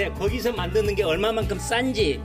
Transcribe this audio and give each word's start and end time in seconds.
얼마인데 0.00 0.10
거기서 0.18 0.52
만드는 0.52 0.94
게 0.94 1.02
얼마만큼 1.02 1.58
싼지 1.58 2.20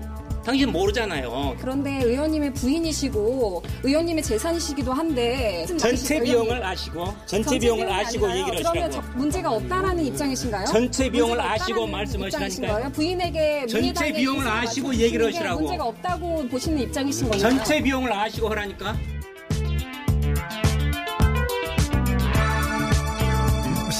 당신 0.46 0.72
모르잖아요. 0.72 1.56
그런데 1.60 2.04
의원님의 2.04 2.54
부인이시고 2.54 3.64
의원님의 3.84 4.24
재산이시기도 4.24 4.94
한데 4.94 5.66
전체 5.80 6.20
비용을 6.20 6.64
아시고 6.64 7.14
전체 7.26 7.58
비용을 7.58 7.88
비용이 7.88 8.00
아시고 8.00 8.26
아니라요. 8.28 8.42
얘기를 8.48 8.64
그러면 8.64 8.84
하시라고. 8.84 9.08
저- 9.12 9.18
문제가 9.18 9.52
없다라는 9.52 10.06
입장이신가요? 10.06 10.66
전체 10.68 11.10
비용을 11.10 11.42
아시고 11.42 11.88
말씀하시라니까요. 11.88 12.92
부인에게 12.92 13.66
전체 13.68 14.14
비용을 14.14 14.48
아시고 14.48 14.94
얘기를 14.96 15.32
게 15.32 15.38
하시라고. 15.38 15.62
문제가 15.62 15.84
없다고 15.86 16.48
보시는 16.48 16.80
입장이신 16.80 17.30
건가요? 17.30 17.42
전체 17.42 17.82
비용을 17.82 18.14
아시고 18.14 18.48
하라니까. 18.50 18.96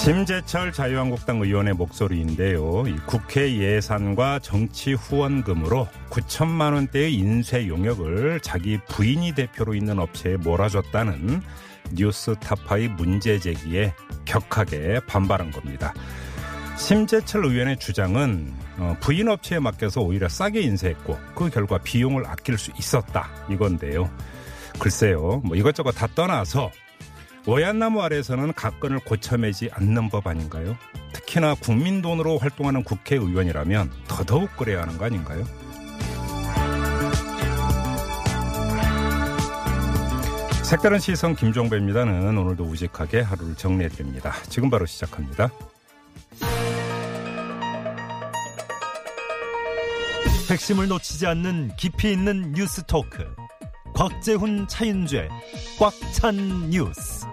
심재철 0.06 0.72
자유한국당 0.72 1.42
의원의 1.42 1.74
목소리인데요. 1.74 2.84
이 2.86 2.96
국회 3.08 3.58
예산과 3.58 4.38
정치 4.38 4.94
후원금으로 4.94 5.88
9천만 6.12 6.76
원대의 6.76 7.16
인쇄 7.16 7.68
용역을 7.68 8.40
자기 8.42 8.78
부인이 8.88 9.34
대표로 9.34 9.74
있는 9.74 9.98
업체에 9.98 10.38
몰아줬다는 10.38 11.42
뉴스타파의 11.94 12.90
문제 12.90 13.40
제기에 13.40 13.96
격하게 14.26 15.00
반발한 15.08 15.50
겁니다. 15.50 15.92
심재철 16.78 17.44
의원의 17.44 17.80
주장은 17.80 18.54
어, 18.78 18.96
부인 19.00 19.28
업체에 19.28 19.58
맡겨서 19.58 20.02
오히려 20.02 20.30
싸게 20.30 20.62
인쇄했고 20.62 21.18
그 21.34 21.50
결과 21.50 21.80
비용을 21.80 22.28
아낄 22.28 22.60
수 22.60 22.70
있었다 22.78 23.28
이건데요. 23.50 24.12
글쎄요, 24.78 25.42
뭐 25.44 25.56
이것저것 25.56 25.94
다 25.94 26.08
떠나서 26.14 26.70
오얏나무 27.48 28.02
아래에서는 28.02 28.54
가건을 28.54 29.00
고쳐매지 29.00 29.70
않는 29.72 30.10
법 30.10 30.28
아닌가요? 30.28 30.76
특히나 31.14 31.56
국민 31.56 32.02
돈으로 32.02 32.40
활동하는 32.40 32.84
국회의원이라면 32.84 33.92
더더욱 34.08 34.56
그래야 34.58 34.82
하는 34.82 34.98
거 34.98 35.06
아닌가요? 35.06 35.46
색다른 40.64 40.98
시선 40.98 41.36
김종배입니다는 41.36 42.36
오늘도 42.36 42.64
우직하게 42.64 43.22
하루를 43.22 43.56
정리해드립니다. 43.56 44.34
지금 44.50 44.72
바로 44.72 44.88
시작합니다. 44.88 45.52
핵심을 50.50 50.88
놓치지 50.88 51.28
않는 51.28 51.76
깊이 51.78 52.12
있는 52.12 52.54
뉴스 52.54 52.84
토크. 52.88 53.24
곽재훈 53.94 54.68
차윤죄 54.68 55.30
꽉찬 55.80 56.70
뉴스. 56.72 57.26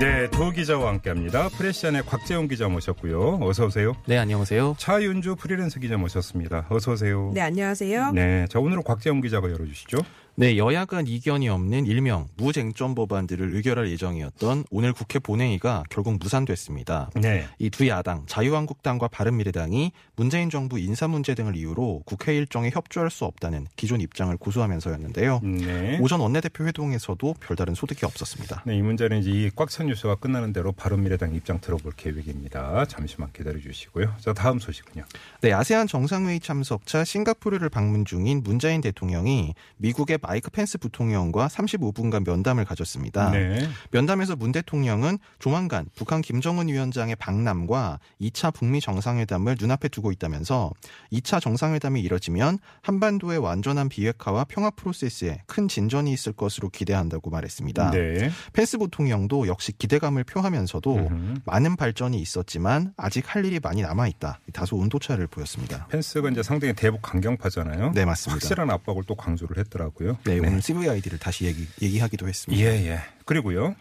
네, 0.00 0.28
두 0.30 0.50
기자와 0.50 0.88
함께합니다. 0.88 1.48
프레시안의 1.50 2.02
곽재용 2.06 2.48
기자 2.48 2.66
모셨고요. 2.68 3.38
어서 3.42 3.66
오세요. 3.66 3.94
네, 4.06 4.18
안녕하세요. 4.18 4.74
차윤주 4.78 5.36
프리랜서 5.36 5.78
기자 5.80 5.96
모셨습니다. 5.96 6.66
어서 6.70 6.92
오세요. 6.92 7.30
네, 7.34 7.40
안녕하세요. 7.42 8.12
네, 8.12 8.46
자 8.48 8.58
오늘은 8.58 8.82
곽재용 8.82 9.20
기자가 9.20 9.50
열어주시죠. 9.50 9.98
네, 10.34 10.56
여야 10.56 10.86
간 10.86 11.06
이견이 11.06 11.50
없는 11.50 11.84
일명 11.84 12.26
무쟁점 12.38 12.94
법안들을 12.94 13.54
의결할 13.54 13.90
예정이었던 13.90 14.64
오늘 14.70 14.94
국회 14.94 15.18
본회의가 15.18 15.82
결국 15.90 16.18
무산됐습니다. 16.18 17.10
네. 17.16 17.44
이 17.58 17.68
두 17.68 17.86
야당, 17.88 18.24
자유한국당과 18.26 19.08
바른미래당이 19.08 19.92
문재인 20.16 20.48
정부 20.48 20.78
인사 20.78 21.06
문제 21.06 21.34
등을 21.34 21.54
이유로 21.56 22.02
국회 22.06 22.34
일정에 22.34 22.70
협조할 22.72 23.10
수 23.10 23.26
없다는 23.26 23.66
기존 23.76 24.00
입장을 24.00 24.34
고수하면서였는데요. 24.38 25.40
네. 25.42 25.98
오전 26.00 26.20
원내대표 26.20 26.64
회동에서도 26.66 27.34
별다른 27.40 27.74
소득이 27.74 28.06
없었습니다. 28.06 28.62
네, 28.66 28.76
이 28.76 28.82
문제는 28.82 29.18
이제 29.20 29.30
이 29.30 29.50
꽉 29.54 29.68
찬 29.68 29.86
뉴스가 29.88 30.14
끝나는 30.16 30.54
대로 30.54 30.72
바른미래당 30.72 31.34
입장 31.34 31.60
들어볼 31.60 31.92
계획입니다. 31.96 32.86
잠시만 32.86 33.30
기다려 33.34 33.60
주시고요. 33.60 34.14
자, 34.18 34.32
다음 34.32 34.58
소식은요. 34.58 35.04
네, 35.42 35.52
아세안 35.52 35.86
정상회의 35.88 36.40
참석차 36.40 37.04
싱가포르를 37.04 37.68
방문 37.68 38.04
중인 38.06 38.42
문재인 38.42 38.80
대통령이 38.80 39.54
미국의 39.76 40.18
마이크 40.22 40.50
펜스 40.50 40.78
부통령과 40.78 41.48
35분간 41.48 42.24
면담을 42.24 42.64
가졌습니다. 42.64 43.30
네. 43.30 43.68
면담에서 43.90 44.36
문 44.36 44.52
대통령은 44.52 45.18
조만간 45.38 45.86
북한 45.94 46.22
김정은 46.22 46.68
위원장의 46.68 47.16
방남과 47.16 47.98
2차 48.20 48.54
북미 48.54 48.80
정상회담을 48.80 49.56
눈앞에 49.58 49.88
두고 49.88 50.12
있다면서 50.12 50.72
2차 51.12 51.40
정상회담이 51.40 52.00
이뤄지면 52.00 52.58
한반도의 52.82 53.38
완전한 53.38 53.88
비핵화와 53.88 54.44
평화 54.44 54.70
프로세스에 54.70 55.42
큰 55.46 55.68
진전이 55.68 56.12
있을 56.12 56.32
것으로 56.32 56.68
기대한다고 56.68 57.30
말했습니다. 57.30 57.90
네. 57.90 58.30
펜스 58.52 58.78
부통령도 58.78 59.48
역시 59.48 59.72
기대감을 59.72 60.24
표하면서도 60.24 60.94
음흠. 60.94 61.34
많은 61.44 61.76
발전이 61.76 62.18
있었지만 62.20 62.94
아직 62.96 63.34
할 63.34 63.44
일이 63.44 63.58
많이 63.60 63.82
남아 63.82 64.06
있다. 64.06 64.38
다소 64.52 64.76
온도차를 64.76 65.26
보였습니다. 65.26 65.86
펜스가 65.88 66.30
이제 66.30 66.42
상당히 66.42 66.74
대북 66.74 67.02
강경파잖아요. 67.02 67.92
네, 67.92 68.04
맞습니다. 68.04 68.34
확실한 68.34 68.70
압박을 68.70 69.02
또 69.06 69.14
강조를 69.14 69.58
했더라고요. 69.58 70.11
네, 70.24 70.38
오늘 70.38 70.60
CVID를 70.62 71.18
다시 71.18 71.44
얘기, 71.46 71.66
얘기하기도 71.80 72.28
했습니다. 72.28 72.64
예, 72.64 72.86
예. 72.88 73.00
그리고요. 73.24 73.74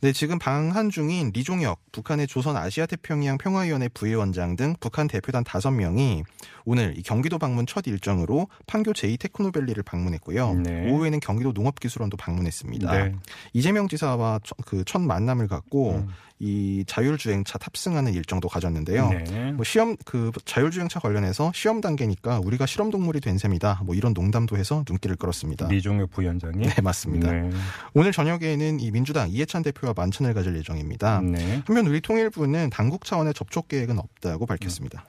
네, 0.00 0.12
지금 0.12 0.38
방한 0.38 0.90
중인 0.90 1.32
리종혁 1.34 1.80
북한의 1.92 2.26
조선 2.26 2.56
아시아 2.56 2.86
태평양 2.86 3.38
평화위원회 3.38 3.88
부위원장 3.88 4.56
등 4.56 4.74
북한 4.80 5.08
대표단 5.08 5.44
5명이 5.44 6.24
오늘 6.64 6.94
이 6.96 7.02
경기도 7.02 7.38
방문 7.38 7.66
첫 7.66 7.86
일정으로 7.86 8.48
판교 8.66 8.92
제2 8.92 9.20
테크노밸리를 9.20 9.80
방문했고요. 9.82 10.54
네. 10.54 10.90
오후에는 10.90 11.20
경기도 11.20 11.52
농업기술원도 11.52 12.16
방문했습니다. 12.16 12.92
네. 12.92 13.14
이재명 13.52 13.88
지사와 13.88 14.40
그 14.64 14.86
첫 14.86 15.00
만남을 15.02 15.48
갖고 15.48 15.96
음. 15.96 16.08
이 16.38 16.84
자율주행차 16.86 17.58
탑승하는 17.58 18.12
일정도 18.12 18.48
가졌는데요. 18.48 19.08
네. 19.08 19.52
뭐 19.52 19.64
시험 19.64 19.96
그 20.04 20.30
자율주행차 20.44 21.00
관련해서 21.00 21.50
시험 21.54 21.80
단계니까 21.80 22.40
우리가 22.40 22.66
실험 22.66 22.90
동물이 22.90 23.20
된 23.20 23.38
셈이다. 23.38 23.82
뭐 23.84 23.94
이런 23.94 24.12
농담도 24.12 24.56
해서 24.58 24.84
눈길을 24.88 25.16
끌었습니다. 25.16 25.68
리종혁 25.68 26.10
부위원장이 26.10 26.58
네, 26.58 26.82
맞습니다. 26.82 27.32
네. 27.32 27.50
오늘 27.94 28.12
저녁에는 28.12 28.80
이 28.80 28.90
민주당 28.90 29.30
이해찬 29.30 29.62
대표 29.62 29.85
와 29.86 29.94
만찬을 29.96 30.34
가질 30.34 30.56
예정입니다. 30.56 31.20
네. 31.22 31.62
한편 31.66 31.86
우리 31.86 32.00
통일부는 32.00 32.70
당국 32.70 33.04
차원의 33.04 33.34
접촉 33.34 33.68
계획은 33.68 33.98
없다고 33.98 34.46
밝혔습니다. 34.46 35.06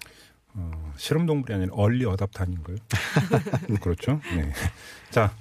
어, 0.54 0.94
실험 0.98 1.26
동물이 1.26 1.54
아니라 1.54 1.74
얼리 1.74 2.06
어답탄인가요? 2.06 2.78
그렇죠. 3.82 4.20
네. 4.36 4.52
자, 5.12 5.32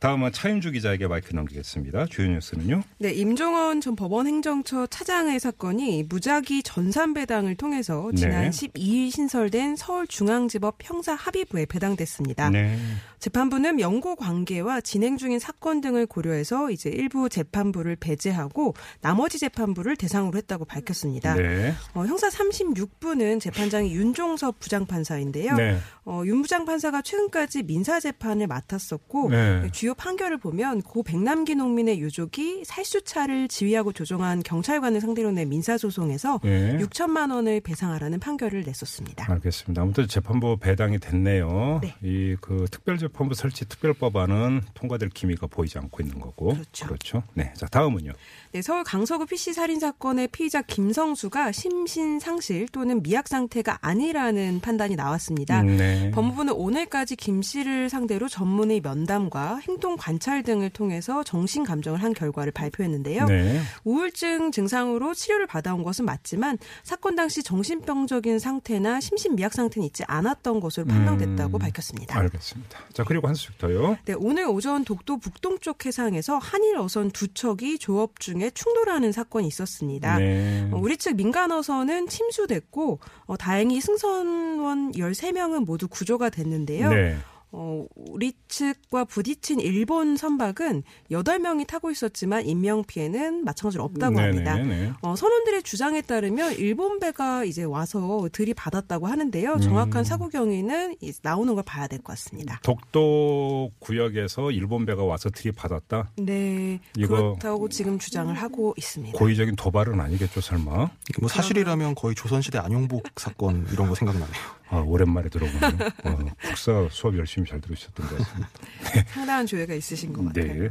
다음은 0.00 0.32
차윤주 0.32 0.70
기자에게 0.70 1.08
마이크 1.08 1.34
넘기겠습니다. 1.34 2.06
주요 2.06 2.28
뉴스는요. 2.28 2.82
네, 2.98 3.12
임종원 3.12 3.82
전 3.82 3.96
법원 3.96 4.26
행정처 4.26 4.86
차장의 4.86 5.38
사건이 5.38 6.04
무작위 6.08 6.62
전산 6.62 7.12
배당을 7.12 7.56
통해서 7.56 8.10
지난 8.16 8.44
네. 8.44 8.50
12일 8.50 9.10
신설된 9.10 9.76
서울중앙지법 9.76 10.78
형사 10.82 11.14
합의부에 11.14 11.66
배당됐습니다. 11.66 12.48
네. 12.48 12.78
재판부는 13.20 13.76
명고 13.76 14.16
관계와 14.16 14.80
진행 14.80 15.18
중인 15.18 15.38
사건 15.38 15.80
등을 15.80 16.06
고려해서 16.06 16.70
이제 16.70 16.90
일부 16.90 17.28
재판부를 17.28 17.96
배제하고 17.96 18.74
나머지 19.00 19.38
재판부를 19.38 19.96
대상으로 19.96 20.38
했다고 20.38 20.64
밝혔습니다. 20.64 21.34
네. 21.34 21.74
어, 21.94 22.06
형사 22.06 22.28
36부는 22.28 23.40
재판장이 23.40 23.92
윤종섭 23.92 24.58
부장판사인데요. 24.58 25.54
네. 25.54 25.78
어, 26.04 26.22
윤 26.24 26.42
부장판사가 26.42 27.02
최근까지 27.02 27.62
민사 27.64 28.00
재판을 28.00 28.46
맡았었고 28.46 29.30
네. 29.30 29.68
주요 29.72 29.94
판결을 29.94 30.38
보면 30.38 30.82
고 30.82 31.02
백남기 31.02 31.54
농민의 31.54 32.00
유족이 32.00 32.64
살수차를 32.64 33.48
지휘하고 33.48 33.92
조종한 33.92 34.42
경찰관을 34.42 35.00
상대로 35.00 35.30
낸 35.30 35.50
민사 35.50 35.76
소송에서 35.76 36.40
네. 36.42 36.78
6천만 36.78 37.32
원을 37.32 37.60
배상하라는 37.60 38.18
판결을 38.18 38.62
냈었습니다. 38.62 39.30
알겠습니다. 39.30 39.82
아무튼 39.82 40.08
재판부 40.08 40.56
배당이 40.56 40.98
됐네요. 40.98 41.80
네. 41.82 41.94
이그 42.02 42.66
특별재 42.70 43.09
판 43.12 43.20
사법재판부 43.20 43.34
설치 43.34 43.66
특별법안은 43.68 44.62
통과될 44.74 45.10
기미가 45.10 45.46
보이지 45.46 45.78
않고 45.78 46.02
있는 46.02 46.18
거고. 46.20 46.56
그렇죠. 46.82 47.22
네. 47.34 47.52
자, 47.54 47.66
다음은요. 47.66 48.12
네, 48.52 48.62
서울 48.62 48.82
강서구 48.82 49.26
PC 49.26 49.52
살인 49.52 49.78
사건의 49.78 50.28
피의자 50.28 50.62
김성수가 50.62 51.52
심신 51.52 52.18
상실 52.18 52.66
또는 52.68 53.02
미약 53.02 53.28
상태가 53.28 53.78
아니라는 53.80 54.60
판단이 54.60 54.96
나왔습니다. 54.96 55.60
음, 55.62 55.76
네. 55.76 56.10
법무부는 56.12 56.54
오늘까지 56.54 57.16
김 57.16 57.42
씨를 57.42 57.90
상대로 57.90 58.28
전문의 58.28 58.80
면담과 58.80 59.60
행동 59.68 59.96
관찰 59.96 60.42
등을 60.42 60.70
통해서 60.70 61.22
정신 61.22 61.64
감정을 61.64 62.02
한 62.02 62.12
결과를 62.12 62.52
발표했는데요. 62.52 63.26
네. 63.26 63.60
우울증 63.84 64.50
증상으로 64.50 65.14
치료를 65.14 65.46
받아온 65.46 65.82
것은 65.82 66.04
맞지만 66.04 66.58
사건 66.82 67.14
당시 67.14 67.42
정신병적인 67.42 68.38
상태나 68.38 69.00
심신 69.00 69.36
미약 69.36 69.52
상태는 69.52 69.86
있지 69.86 70.02
않았던 70.06 70.60
것으로 70.60 70.86
판명됐다고 70.86 71.58
음, 71.58 71.60
밝혔습니다. 71.60 72.18
알겠습니다. 72.18 72.78
자, 73.00 73.04
그리고 73.06 73.28
한 73.28 73.34
수씩 73.34 73.56
더요. 73.56 73.96
네, 74.04 74.12
오늘 74.12 74.46
오전 74.46 74.84
독도 74.84 75.18
북동쪽 75.18 75.86
해상에서 75.86 76.36
한일 76.36 76.76
어선 76.76 77.10
두 77.10 77.28
척이 77.32 77.78
조업 77.78 78.20
중에 78.20 78.50
충돌하는 78.50 79.10
사건이 79.10 79.46
있었습니다. 79.48 80.18
네. 80.18 80.68
어, 80.70 80.78
우리 80.78 80.98
측 80.98 81.16
민간 81.16 81.50
어선은 81.50 82.08
침수됐고 82.08 82.98
어, 83.24 83.36
다행히 83.38 83.80
승선원 83.80 84.92
13명은 84.92 85.64
모두 85.64 85.88
구조가 85.88 86.28
됐는데요. 86.28 86.90
네. 86.90 87.16
어, 87.52 87.84
우리 87.96 88.32
측과 88.48 89.04
부딪힌 89.04 89.58
일본 89.60 90.16
선박은 90.16 90.84
8명이 91.10 91.66
타고 91.66 91.90
있었지만 91.90 92.46
인명 92.46 92.84
피해는 92.84 93.44
마찬가지로 93.44 93.82
없다고 93.84 94.20
합니다. 94.20 94.54
네네네. 94.56 94.92
어, 95.02 95.16
선원들의 95.16 95.64
주장에 95.64 96.00
따르면 96.02 96.54
일본 96.58 97.00
배가 97.00 97.44
이제 97.44 97.64
와서 97.64 98.28
들이받았다고 98.32 99.06
하는데요. 99.08 99.58
정확한 99.60 100.02
음. 100.02 100.04
사고 100.04 100.28
경위는 100.28 100.96
나오는 101.22 101.54
걸 101.54 101.64
봐야 101.64 101.86
될 101.88 101.98
것 102.00 102.12
같습니다. 102.12 102.60
독도 102.62 103.72
구역에서 103.80 104.50
일본 104.52 104.86
배가 104.86 105.02
와서 105.04 105.28
들이받았다. 105.30 106.10
네, 106.18 106.80
이거- 106.96 107.16
그렇다고 107.16 107.68
지금 107.68 107.98
주장을 107.98 108.32
하고 108.34 108.74
있습니다. 108.78 109.18
고의적인 109.18 109.56
도발은 109.56 110.00
아니겠죠, 110.00 110.40
설마? 110.40 110.72
뭐 111.18 111.28
사실이라면 111.28 111.94
거의 111.96 112.14
조선시대 112.14 112.58
안용복 112.58 113.02
사건 113.16 113.66
이런 113.72 113.88
거 113.88 113.94
생각나네요. 113.94 114.60
아, 114.72 114.78
오랜만에 114.78 115.28
들어보네요. 115.28 115.88
어, 116.04 116.18
국사 116.46 116.86
수업 116.92 117.16
열심히 117.18 117.39
잘 117.44 117.60
들으셨던 117.60 118.06
것 118.06 118.18
같습니다. 118.18 118.50
상당한 119.12 119.46
조예가 119.46 119.74
있으신 119.74 120.12
것 120.12 120.24
같아요. 120.24 120.62
네. 120.62 120.70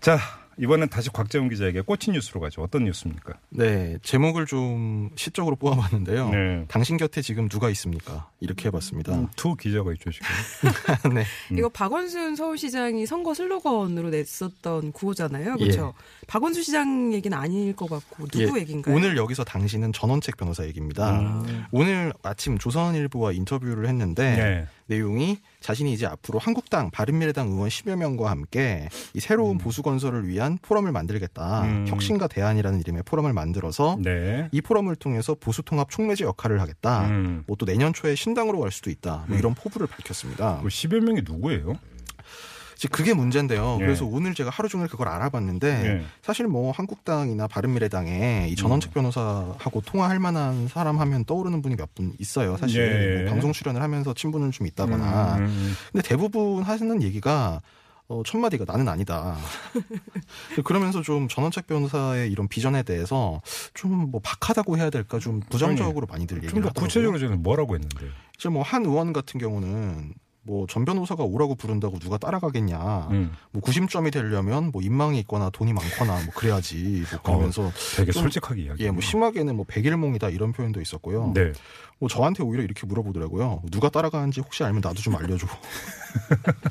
자, 0.00 0.18
이번엔 0.58 0.88
다시 0.88 1.10
곽재훈 1.10 1.48
기자에게 1.48 1.82
꽂힌 1.82 2.14
뉴스로 2.14 2.40
가죠. 2.40 2.62
어떤 2.62 2.84
뉴스입니까? 2.84 3.34
네, 3.50 3.98
제목을 4.02 4.46
좀 4.46 5.10
시적으로 5.14 5.56
뽑아봤는데요. 5.56 6.30
네. 6.30 6.64
당신 6.68 6.96
곁에 6.96 7.20
지금 7.20 7.48
누가 7.48 7.68
있습니까? 7.70 8.30
이렇게 8.40 8.68
해봤습니다. 8.68 9.30
두 9.36 9.54
기자가 9.54 9.92
있죠, 9.94 10.10
지금. 10.10 10.26
네. 11.14 11.24
음. 11.50 11.58
이거 11.58 11.68
박원순 11.68 12.36
서울시장이 12.36 13.04
선거 13.06 13.34
슬로건으로 13.34 14.10
냈었던 14.10 14.92
구호잖아요. 14.92 15.56
그렇죠? 15.56 15.92
박원순 16.26 16.62
시장 16.62 17.12
얘기는 17.12 17.36
아닐 17.36 17.76
것 17.76 17.88
같고 17.90 18.26
누구 18.28 18.56
예, 18.56 18.62
얘기인가요? 18.62 18.94
오늘 18.94 19.16
여기서 19.16 19.44
당신은 19.44 19.92
전원책 19.92 20.38
변호사 20.38 20.64
얘기입니다. 20.64 21.20
음. 21.20 21.66
오늘 21.70 22.14
아침 22.22 22.56
조선일보와 22.56 23.32
인터뷰를 23.32 23.88
했는데 23.88 24.36
네. 24.36 24.66
내용이 24.86 25.38
자신이 25.60 25.92
이제 25.92 26.06
앞으로 26.06 26.38
한국당, 26.38 26.90
바른미래당 26.90 27.48
의원 27.48 27.68
10여 27.68 27.96
명과 27.96 28.30
함께 28.30 28.88
이 29.14 29.20
새로운 29.20 29.58
보수 29.58 29.82
건설을 29.82 30.28
위한 30.28 30.58
포럼을 30.62 30.92
만들겠다. 30.92 31.62
음. 31.62 31.84
혁신과 31.88 32.28
대안이라는 32.28 32.80
이름의 32.80 33.02
포럼을 33.04 33.32
만들어서 33.32 33.98
네. 34.02 34.48
이 34.52 34.60
포럼을 34.60 34.96
통해서 34.96 35.34
보수 35.34 35.62
통합 35.62 35.90
촉매제 35.90 36.24
역할을 36.24 36.60
하겠다. 36.60 37.06
음. 37.06 37.44
뭐또 37.46 37.66
내년 37.66 37.92
초에 37.92 38.14
신당으로 38.14 38.60
갈 38.60 38.70
수도 38.70 38.90
있다. 38.90 39.24
뭐 39.28 39.36
이런 39.36 39.54
포부를 39.54 39.86
밝혔습니다. 39.86 40.60
그 40.62 40.68
10여 40.68 41.00
명이 41.00 41.22
누구예요? 41.24 41.74
이제 42.76 42.88
그게 42.88 43.14
문제인데요. 43.14 43.78
예. 43.80 43.84
그래서 43.84 44.04
오늘 44.04 44.34
제가 44.34 44.50
하루 44.50 44.68
종일 44.68 44.86
그걸 44.88 45.08
알아봤는데 45.08 45.66
예. 45.84 46.04
사실 46.22 46.46
뭐 46.46 46.72
한국당이나 46.72 47.46
바른미래당에 47.48 48.48
이 48.50 48.54
전원책 48.56 48.92
변호사하고 48.92 49.80
통화할 49.80 50.18
만한 50.20 50.68
사람 50.68 51.00
하면 51.00 51.24
떠오르는 51.24 51.62
분이 51.62 51.76
몇 51.76 51.88
분 51.94 52.12
있어요. 52.18 52.56
사실 52.58 52.82
예. 52.82 53.22
뭐 53.22 53.30
방송 53.30 53.52
출연을 53.52 53.80
하면서 53.82 54.12
친분은 54.12 54.50
좀 54.50 54.66
있다거나. 54.66 55.36
음, 55.36 55.44
음. 55.44 55.74
근데 55.92 56.06
대부분 56.06 56.62
하시는 56.62 57.02
얘기가 57.02 57.62
어, 58.08 58.22
첫 58.24 58.38
마디가 58.38 58.64
나는 58.68 58.86
아니다. 58.88 59.36
그러면서 60.64 61.02
좀 61.02 61.26
전원책 61.28 61.66
변호사의 61.66 62.30
이런 62.30 62.46
비전에 62.48 62.82
대해서 62.82 63.40
좀 63.74 63.96
뭐 64.10 64.20
박하다고 64.22 64.76
해야 64.78 64.90
될까 64.90 65.18
좀 65.18 65.40
부정적으로 65.48 66.06
많이들 66.06 66.36
얘기를 66.38 66.62
좀더. 66.62 66.80
구체적으로 66.80 67.18
저는 67.18 67.42
뭐라고 67.42 67.74
했는데요? 67.74 68.10
이제 68.38 68.48
뭐 68.48 68.62
한 68.62 68.84
의원 68.84 69.12
같은 69.12 69.40
경우는 69.40 70.12
뭐 70.46 70.66
전 70.68 70.84
변호사가 70.84 71.22
오라고 71.24 71.54
부른다고 71.54 71.98
누가 71.98 72.18
따라가겠냐. 72.18 73.08
음. 73.10 73.32
뭐 73.52 73.62
구심점이 73.62 74.10
되려면 74.10 74.70
뭐 74.72 74.82
인망이 74.82 75.18
있거나 75.20 75.50
돈이 75.50 75.72
많거나 75.72 76.24
뭐 76.24 76.34
그래야지. 76.34 77.04
뭐 77.10 77.20
그러면서 77.22 77.70
되게 77.96 78.12
좀- 78.12 78.22
솔직하게 78.22 78.62
이야기. 78.62 78.84
예, 78.84 78.90
뭐 78.90 79.00
심하게는 79.00 79.56
뭐 79.56 79.64
백일몽이다 79.68 80.30
이런 80.30 80.52
표현도 80.52 80.80
있었고요. 80.80 81.32
네. 81.34 81.52
뭐 81.98 82.08
저한테 82.08 82.42
오히려 82.42 82.62
이렇게 82.62 82.86
물어보더라고요. 82.86 83.62
누가 83.70 83.88
따라가는지 83.88 84.40
혹시 84.40 84.64
알면 84.64 84.80
나도 84.82 84.96
좀 85.00 85.16
알려줘. 85.16 85.46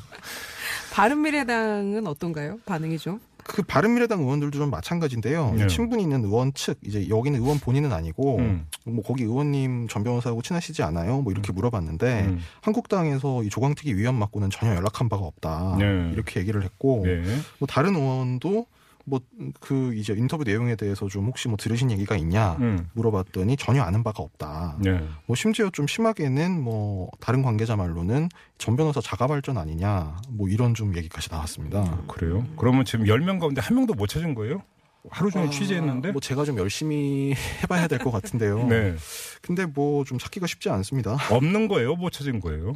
바른미래당은 0.92 2.06
어떤가요? 2.06 2.58
반응이 2.64 2.98
좀? 2.98 3.20
그 3.48 3.62
바른미래당 3.62 4.20
의원들도 4.20 4.58
좀 4.58 4.70
마찬가지인데요. 4.70 5.54
네. 5.56 5.66
친분이 5.66 6.02
있는 6.02 6.24
의원 6.24 6.52
측 6.54 6.78
이제 6.84 7.08
여기는 7.08 7.40
의원 7.40 7.58
본인은 7.58 7.92
아니고 7.92 8.38
음. 8.38 8.66
뭐 8.84 9.04
거기 9.04 9.22
의원님 9.22 9.88
전 9.88 10.02
변호사하고 10.04 10.42
친하시지 10.42 10.82
않아요? 10.82 11.22
뭐 11.22 11.32
이렇게 11.32 11.52
물어봤는데 11.52 12.24
음. 12.26 12.40
한국당에서 12.60 13.44
이 13.44 13.48
조광특위 13.48 13.94
위원 13.94 14.16
맡고는 14.16 14.50
전혀 14.50 14.74
연락한 14.74 15.08
바가 15.08 15.24
없다. 15.24 15.76
네. 15.78 16.10
이렇게 16.12 16.40
얘기를 16.40 16.62
했고 16.62 17.02
네. 17.04 17.22
뭐 17.58 17.66
다른 17.68 17.94
의원도 17.94 18.66
뭐 19.06 19.20
그 19.60 19.94
이제 19.94 20.12
인터뷰 20.14 20.42
내용에 20.44 20.74
대해서 20.76 21.06
좀 21.08 21.26
혹시 21.26 21.48
뭐 21.48 21.56
들으신 21.56 21.90
얘기가 21.90 22.16
있냐 22.16 22.56
음. 22.60 22.88
물어봤더니 22.94 23.56
전혀 23.56 23.82
아는 23.82 24.02
바가 24.02 24.22
없다. 24.22 24.78
네. 24.80 25.00
뭐 25.26 25.36
심지어 25.36 25.70
좀 25.70 25.86
심하게는 25.86 26.60
뭐 26.60 27.08
다른 27.20 27.42
관계자 27.42 27.76
말로는 27.76 28.28
전 28.58 28.76
변호사 28.76 29.00
자가 29.00 29.26
발전 29.28 29.56
아니냐 29.58 30.16
뭐 30.30 30.48
이런 30.48 30.74
좀 30.74 30.96
얘기까지 30.96 31.30
나왔습니다. 31.30 32.02
그래요? 32.08 32.44
그러면 32.56 32.84
지금 32.84 33.06
10명 33.06 33.38
가운데 33.38 33.60
한 33.60 33.76
명도 33.76 33.94
못 33.94 34.08
찾은 34.08 34.34
거예요? 34.34 34.62
하루 35.08 35.30
종일 35.30 35.46
아, 35.46 35.50
취재했는데? 35.52 36.10
뭐 36.10 36.20
제가 36.20 36.44
좀 36.44 36.58
열심히 36.58 37.32
해봐야 37.62 37.86
될 37.86 38.00
것 38.00 38.10
같은데요. 38.10 38.66
네. 38.66 38.96
근데 39.40 39.64
뭐 39.66 40.02
좀 40.04 40.18
찾기가 40.18 40.46
쉽지 40.48 40.68
않습니다. 40.70 41.16
없는 41.30 41.68
거예요? 41.68 41.94
못 41.94 42.10
찾은 42.12 42.40
거예요? 42.40 42.74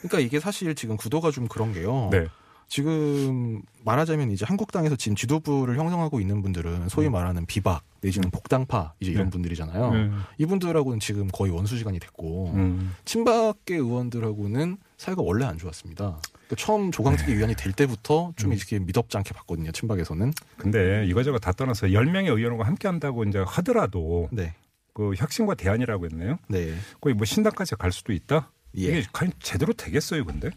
그러니까 0.00 0.18
이게 0.20 0.40
사실 0.40 0.74
지금 0.74 0.96
구도가 0.96 1.30
좀 1.30 1.46
그런 1.48 1.72
게요. 1.72 2.08
네. 2.10 2.26
지금 2.68 3.62
말하자면 3.84 4.30
이제 4.32 4.44
한국당에서 4.44 4.96
지금 4.96 5.14
지도부를 5.14 5.78
형성하고 5.78 6.20
있는 6.20 6.42
분들은 6.42 6.88
소위 6.88 7.08
말하는 7.08 7.46
비박 7.46 7.82
내지는 8.00 8.30
복당파 8.30 8.94
이제 9.00 9.12
이런 9.12 9.26
네. 9.26 9.30
분들이잖아요. 9.30 9.90
네. 9.92 10.10
이분들하고는 10.38 11.00
지금 11.00 11.28
거의 11.28 11.52
원수 11.52 11.78
지간이 11.78 11.98
됐고 12.00 12.52
음. 12.54 12.94
친박계 13.04 13.76
의원들하고는 13.76 14.78
사이가 14.96 15.22
원래 15.22 15.44
안 15.44 15.58
좋았습니다. 15.58 16.20
그러니까 16.32 16.56
처음 16.56 16.90
조광특위 16.90 17.32
네. 17.32 17.38
위원이 17.38 17.54
될 17.54 17.72
때부터 17.72 18.32
좀 18.36 18.50
음. 18.50 18.56
이렇게 18.56 18.78
미덥지 18.78 19.16
않게 19.16 19.32
봤거든요. 19.34 19.72
친박에서는. 19.72 20.32
근데 20.56 21.04
이거저거 21.06 21.38
다 21.38 21.52
떠나서 21.52 21.88
10명의 21.88 22.36
의원과 22.36 22.64
함께 22.64 22.88
한다고 22.88 23.24
이제 23.24 23.42
하더라도 23.46 24.28
네. 24.32 24.54
그 24.92 25.12
혁신과 25.14 25.54
대안이라고 25.54 26.06
했네요. 26.06 26.38
네. 26.48 26.74
거의 27.00 27.14
뭐 27.14 27.24
신당까지 27.24 27.76
갈 27.76 27.92
수도 27.92 28.12
있다? 28.12 28.50
예. 28.78 28.82
이게 28.82 29.04
과연 29.12 29.32
제대로 29.40 29.72
되겠어요, 29.72 30.24
근데? 30.24 30.50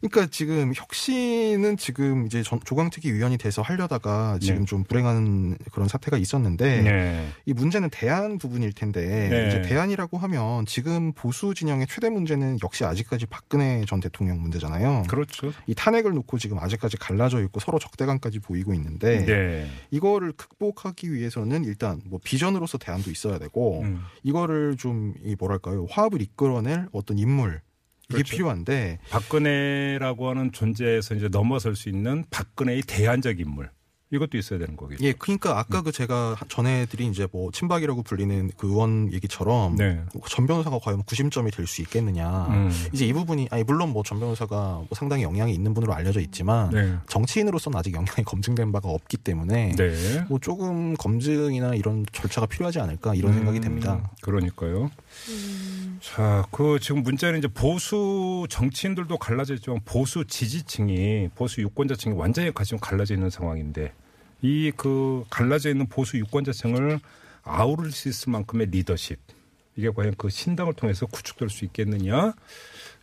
그러니까 0.00 0.26
지금 0.30 0.72
혁신은 0.74 1.76
지금 1.76 2.26
이제 2.26 2.42
전- 2.42 2.60
조광특위 2.64 3.12
위원이 3.12 3.38
돼서 3.38 3.62
하려다가 3.62 4.38
지금 4.40 4.60
네. 4.60 4.64
좀 4.66 4.84
불행한 4.84 5.56
그런 5.72 5.88
사태가 5.88 6.16
있었는데 6.18 6.82
네. 6.82 7.28
이 7.46 7.52
문제는 7.52 7.90
대안 7.90 8.38
부분일 8.38 8.72
텐데 8.72 9.28
네. 9.28 9.48
이제 9.48 9.62
대안이라고 9.62 10.18
하면 10.18 10.66
지금 10.66 11.12
보수 11.12 11.54
진영의 11.54 11.86
최대 11.88 12.08
문제는 12.10 12.58
역시 12.62 12.84
아직까지 12.84 13.26
박근혜 13.26 13.84
전 13.86 14.00
대통령 14.00 14.40
문제잖아요. 14.40 15.04
그렇죠. 15.08 15.52
이 15.66 15.74
탄핵을 15.74 16.12
놓고 16.12 16.38
지금 16.38 16.58
아직까지 16.58 16.96
갈라져 16.98 17.40
있고 17.42 17.60
서로 17.60 17.78
적대감까지 17.78 18.40
보이고 18.40 18.74
있는데 18.74 19.24
네. 19.24 19.66
이거를 19.90 20.32
극복하기 20.32 21.12
위해서는 21.12 21.64
일단 21.64 22.00
뭐 22.06 22.18
비전으로서 22.22 22.78
대안도 22.78 23.10
있어야 23.10 23.38
되고 23.38 23.82
음. 23.82 24.02
이거를 24.22 24.76
좀 24.76 24.96
이 25.24 25.34
뭐랄까요 25.38 25.86
화합을 25.90 26.20
이끌어낼 26.20 26.86
어떤 26.92 27.18
인물 27.18 27.60
이게 28.08 28.18
그렇죠. 28.18 28.36
필요한데 28.36 28.98
박근혜라고 29.10 30.28
하는 30.30 30.52
존재에서 30.52 31.14
이제 31.14 31.28
넘어설 31.28 31.74
수 31.74 31.88
있는 31.88 32.24
박근혜의 32.30 32.82
대안적 32.82 33.40
인물. 33.40 33.70
이것도 34.12 34.38
있어야 34.38 34.58
되는 34.60 34.76
거겠죠. 34.76 35.04
예, 35.04 35.12
그러니까 35.12 35.58
아까 35.58 35.82
그 35.82 35.90
제가 35.90 36.36
전해드린 36.48 37.10
이제 37.10 37.26
뭐 37.32 37.50
친박이라고 37.50 38.04
불리는 38.04 38.52
그 38.56 38.68
의원 38.68 39.12
얘기처럼 39.12 39.74
네. 39.76 40.00
전 40.28 40.46
변호사가 40.46 40.78
과연 40.78 41.02
구심점이 41.02 41.50
될 41.50 41.66
수 41.66 41.82
있겠느냐. 41.82 42.46
음. 42.50 42.70
이제 42.92 43.04
이 43.06 43.12
부분이 43.12 43.48
아니 43.50 43.64
물론 43.64 43.90
뭐 43.92 44.04
전 44.04 44.20
변호사가 44.20 44.56
뭐 44.56 44.88
상당히 44.94 45.24
영향이 45.24 45.52
있는 45.52 45.74
분으로 45.74 45.92
알려져 45.92 46.20
있지만 46.20 46.70
네. 46.70 46.94
정치인으로서는 47.08 47.76
아직 47.76 47.92
영향이 47.94 48.22
검증된 48.24 48.70
바가 48.70 48.88
없기 48.88 49.16
때문에 49.16 49.72
네. 49.74 50.24
뭐 50.28 50.38
조금 50.38 50.94
검증이나 50.94 51.74
이런 51.74 52.06
절차가 52.12 52.46
필요하지 52.46 52.78
않을까 52.78 53.16
이런 53.16 53.32
생각이 53.34 53.58
음, 53.58 53.62
됩니다. 53.62 54.10
그러니까요. 54.20 54.90
자, 56.00 56.46
그 56.52 56.78
지금 56.80 57.02
문자는 57.02 57.40
이제 57.40 57.48
보수 57.48 58.46
정치인들도 58.48 59.18
갈라져 59.18 59.54
있지만 59.54 59.80
보수 59.84 60.24
지지층이 60.24 61.30
보수 61.34 61.60
유권자층이 61.62 62.14
완전히 62.16 62.52
지금 62.62 62.78
갈라져 62.78 63.14
있는 63.14 63.30
상황인데 63.30 63.92
이 64.42 64.70
그 64.76 65.24
갈라져 65.30 65.70
있는 65.70 65.86
보수 65.86 66.16
유권자층을 66.18 67.00
아우를 67.42 67.92
수 67.92 68.08
있을 68.08 68.30
만큼의 68.32 68.66
리더십 68.68 69.18
이게 69.76 69.90
과연 69.90 70.14
그 70.16 70.28
신당을 70.30 70.74
통해서 70.74 71.06
구축될 71.06 71.48
수 71.50 71.64
있겠느냐? 71.64 72.34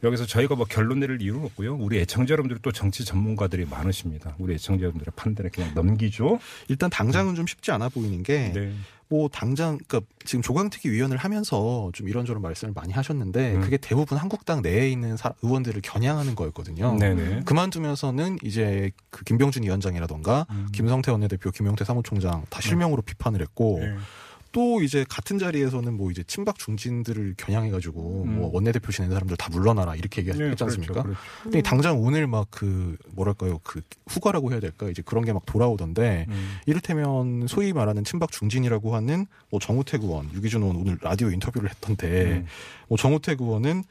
여기서 0.03 0.25
저희가 0.25 0.55
뭐 0.55 0.65
결론 0.69 1.00
내릴 1.00 1.22
이유는 1.22 1.43
없고요. 1.45 1.75
우리 1.75 2.00
애청자 2.00 2.33
여러분들이 2.33 2.60
또 2.62 2.72
정치 2.72 3.05
전문가들이 3.05 3.65
많으십니다. 3.65 4.36
우리 4.38 4.53
애청자 4.55 4.83
여러분들의 4.83 5.13
판단에 5.15 5.50
그냥 5.50 5.72
넘기죠. 5.74 6.39
일단 6.67 6.89
당장은 6.89 7.36
좀 7.36 7.48
쉽지 7.48 7.72
않아 7.72 7.89
보이는 7.89 8.22
게 8.22 8.51
네. 8.53 8.74
뭐 9.07 9.29
당장 9.29 9.77
그러니까 9.88 10.01
지금 10.25 10.41
조강특위 10.41 10.91
위원을 10.93 11.17
하면서 11.17 11.89
좀 11.93 12.10
이런저런 12.10 12.41
말씀을 12.41 12.74
많이 12.75 12.91
하셨는데 12.93 13.55
음. 13.55 13.62
그게 13.62 13.77
대부분 13.77 14.17
한국당 14.17 14.62
내에 14.62 14.89
있는 14.89 15.15
사- 15.17 15.33
의원들을 15.41 15.81
겨냥하는 15.81 16.36
거였거든요. 16.36 16.98
네네. 16.98 17.41
그만두면서는 17.45 18.39
이제 18.43 18.91
그 19.10 19.24
김병준 19.24 19.63
위원장이라던가 19.63 20.48
음. 20.50 20.67
김성태 20.74 21.12
원내대표, 21.12 21.51
김용태 21.51 21.86
사무총장 21.86 22.43
다 22.50 22.60
실명으로 22.60 23.01
비판을 23.03 23.39
했고 23.41 23.77
네. 23.81 23.95
또 24.53 24.81
이제 24.81 25.03
같은 25.10 25.38
자리에서는 25.38 25.93
뭐 25.98 26.10
이제 26.12 26.24
친박 26.24 26.57
중진들을 26.57 27.33
겨냥해가지고 27.38 28.24
음. 28.25 28.36
뭐 28.38 28.51
원내대표 28.53 28.91
지낸 28.93 29.12
사람들 29.12 29.36
다 29.36 29.50
물러나라 29.51 29.95
이렇게 29.95 30.24
네, 30.24 30.29
얘기했지 30.29 30.63
않습니까? 30.63 30.93
그렇죠, 30.93 31.07
그렇죠. 31.10 31.22
근데 31.43 31.62
당장 31.62 32.00
오늘 32.01 32.27
막 32.27 32.48
그 32.50 32.95
뭐랄까요 33.15 33.60
그 33.63 33.81
후과라고 34.07 34.51
해야 34.51 34.60
될까 34.60 34.88
이제 34.89 35.01
그런 35.03 35.25
게 35.25 35.33
막 35.33 35.43
돌아오던데 35.48 36.27
음. 36.29 36.57
이를테면 36.67 37.48
소위 37.48 37.74
말하는 37.74 38.03
친박 38.03 38.31
중진이라고 38.31 38.95
하는 38.95 39.25
뭐 39.50 39.60
정우택 39.60 40.03
의원, 40.03 40.31
유기준 40.33 40.62
의원 40.62 40.75
오늘 40.75 41.00
라디오 41.01 41.31
인터뷰를 41.31 41.69
했던데 41.72 42.24
음. 42.24 42.45
뭐 42.89 42.98
정우택 43.00 43.41
의원은 43.41 43.83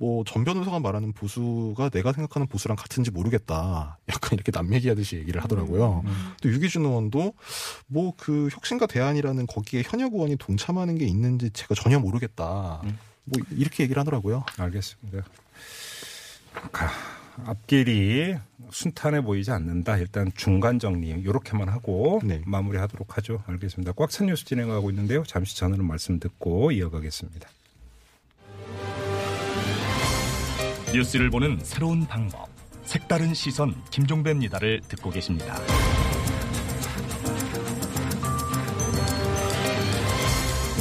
뭐 0.00 0.24
전 0.24 0.44
변호사가 0.44 0.80
말하는 0.80 1.12
보수가 1.12 1.90
내가 1.90 2.12
생각하는 2.12 2.46
보수랑 2.46 2.76
같은지 2.76 3.10
모르겠다. 3.10 3.98
약간 4.08 4.30
이렇게 4.32 4.50
남매기하듯이 4.52 5.16
얘기를 5.16 5.42
하더라고요. 5.44 6.02
음. 6.06 6.32
또 6.42 6.48
유기준 6.50 6.84
의원도 6.86 7.34
뭐 7.86 8.12
그 8.16 8.48
혁신과 8.50 8.86
대안이라는 8.86 9.46
거기에 9.46 9.82
현역 9.84 10.14
의원이 10.14 10.36
동참하는 10.36 10.96
게 10.98 11.04
있는지 11.06 11.50
제가 11.50 11.74
전혀 11.74 11.98
모르겠다. 11.98 12.80
음. 12.84 12.98
뭐 13.24 13.40
이렇게 13.52 13.84
얘기를 13.84 14.00
하더라고요. 14.00 14.44
알겠습니다. 14.56 15.22
가, 16.72 16.90
앞길이 17.44 18.36
순탄해 18.70 19.22
보이지 19.22 19.50
않는다. 19.50 19.98
일단 19.98 20.30
중간 20.34 20.78
정리 20.78 21.08
이렇게만 21.08 21.68
하고 21.68 22.20
네. 22.24 22.40
마무리하도록 22.46 23.16
하죠. 23.18 23.42
알겠습니다. 23.46 23.92
꽉찬 23.92 24.28
뉴스 24.28 24.44
진행하고 24.44 24.90
있는데요. 24.90 25.22
잠시 25.26 25.56
전하는 25.56 25.84
말씀 25.84 26.18
듣고 26.18 26.72
이어가겠습니다. 26.72 27.48
뉴스를 30.92 31.30
보는 31.30 31.58
새로운 31.62 32.06
방법. 32.06 32.48
색다른 32.84 33.32
시선 33.34 33.74
김종배입니다를 33.90 34.80
듣고 34.88 35.10
계십니다. 35.10 35.56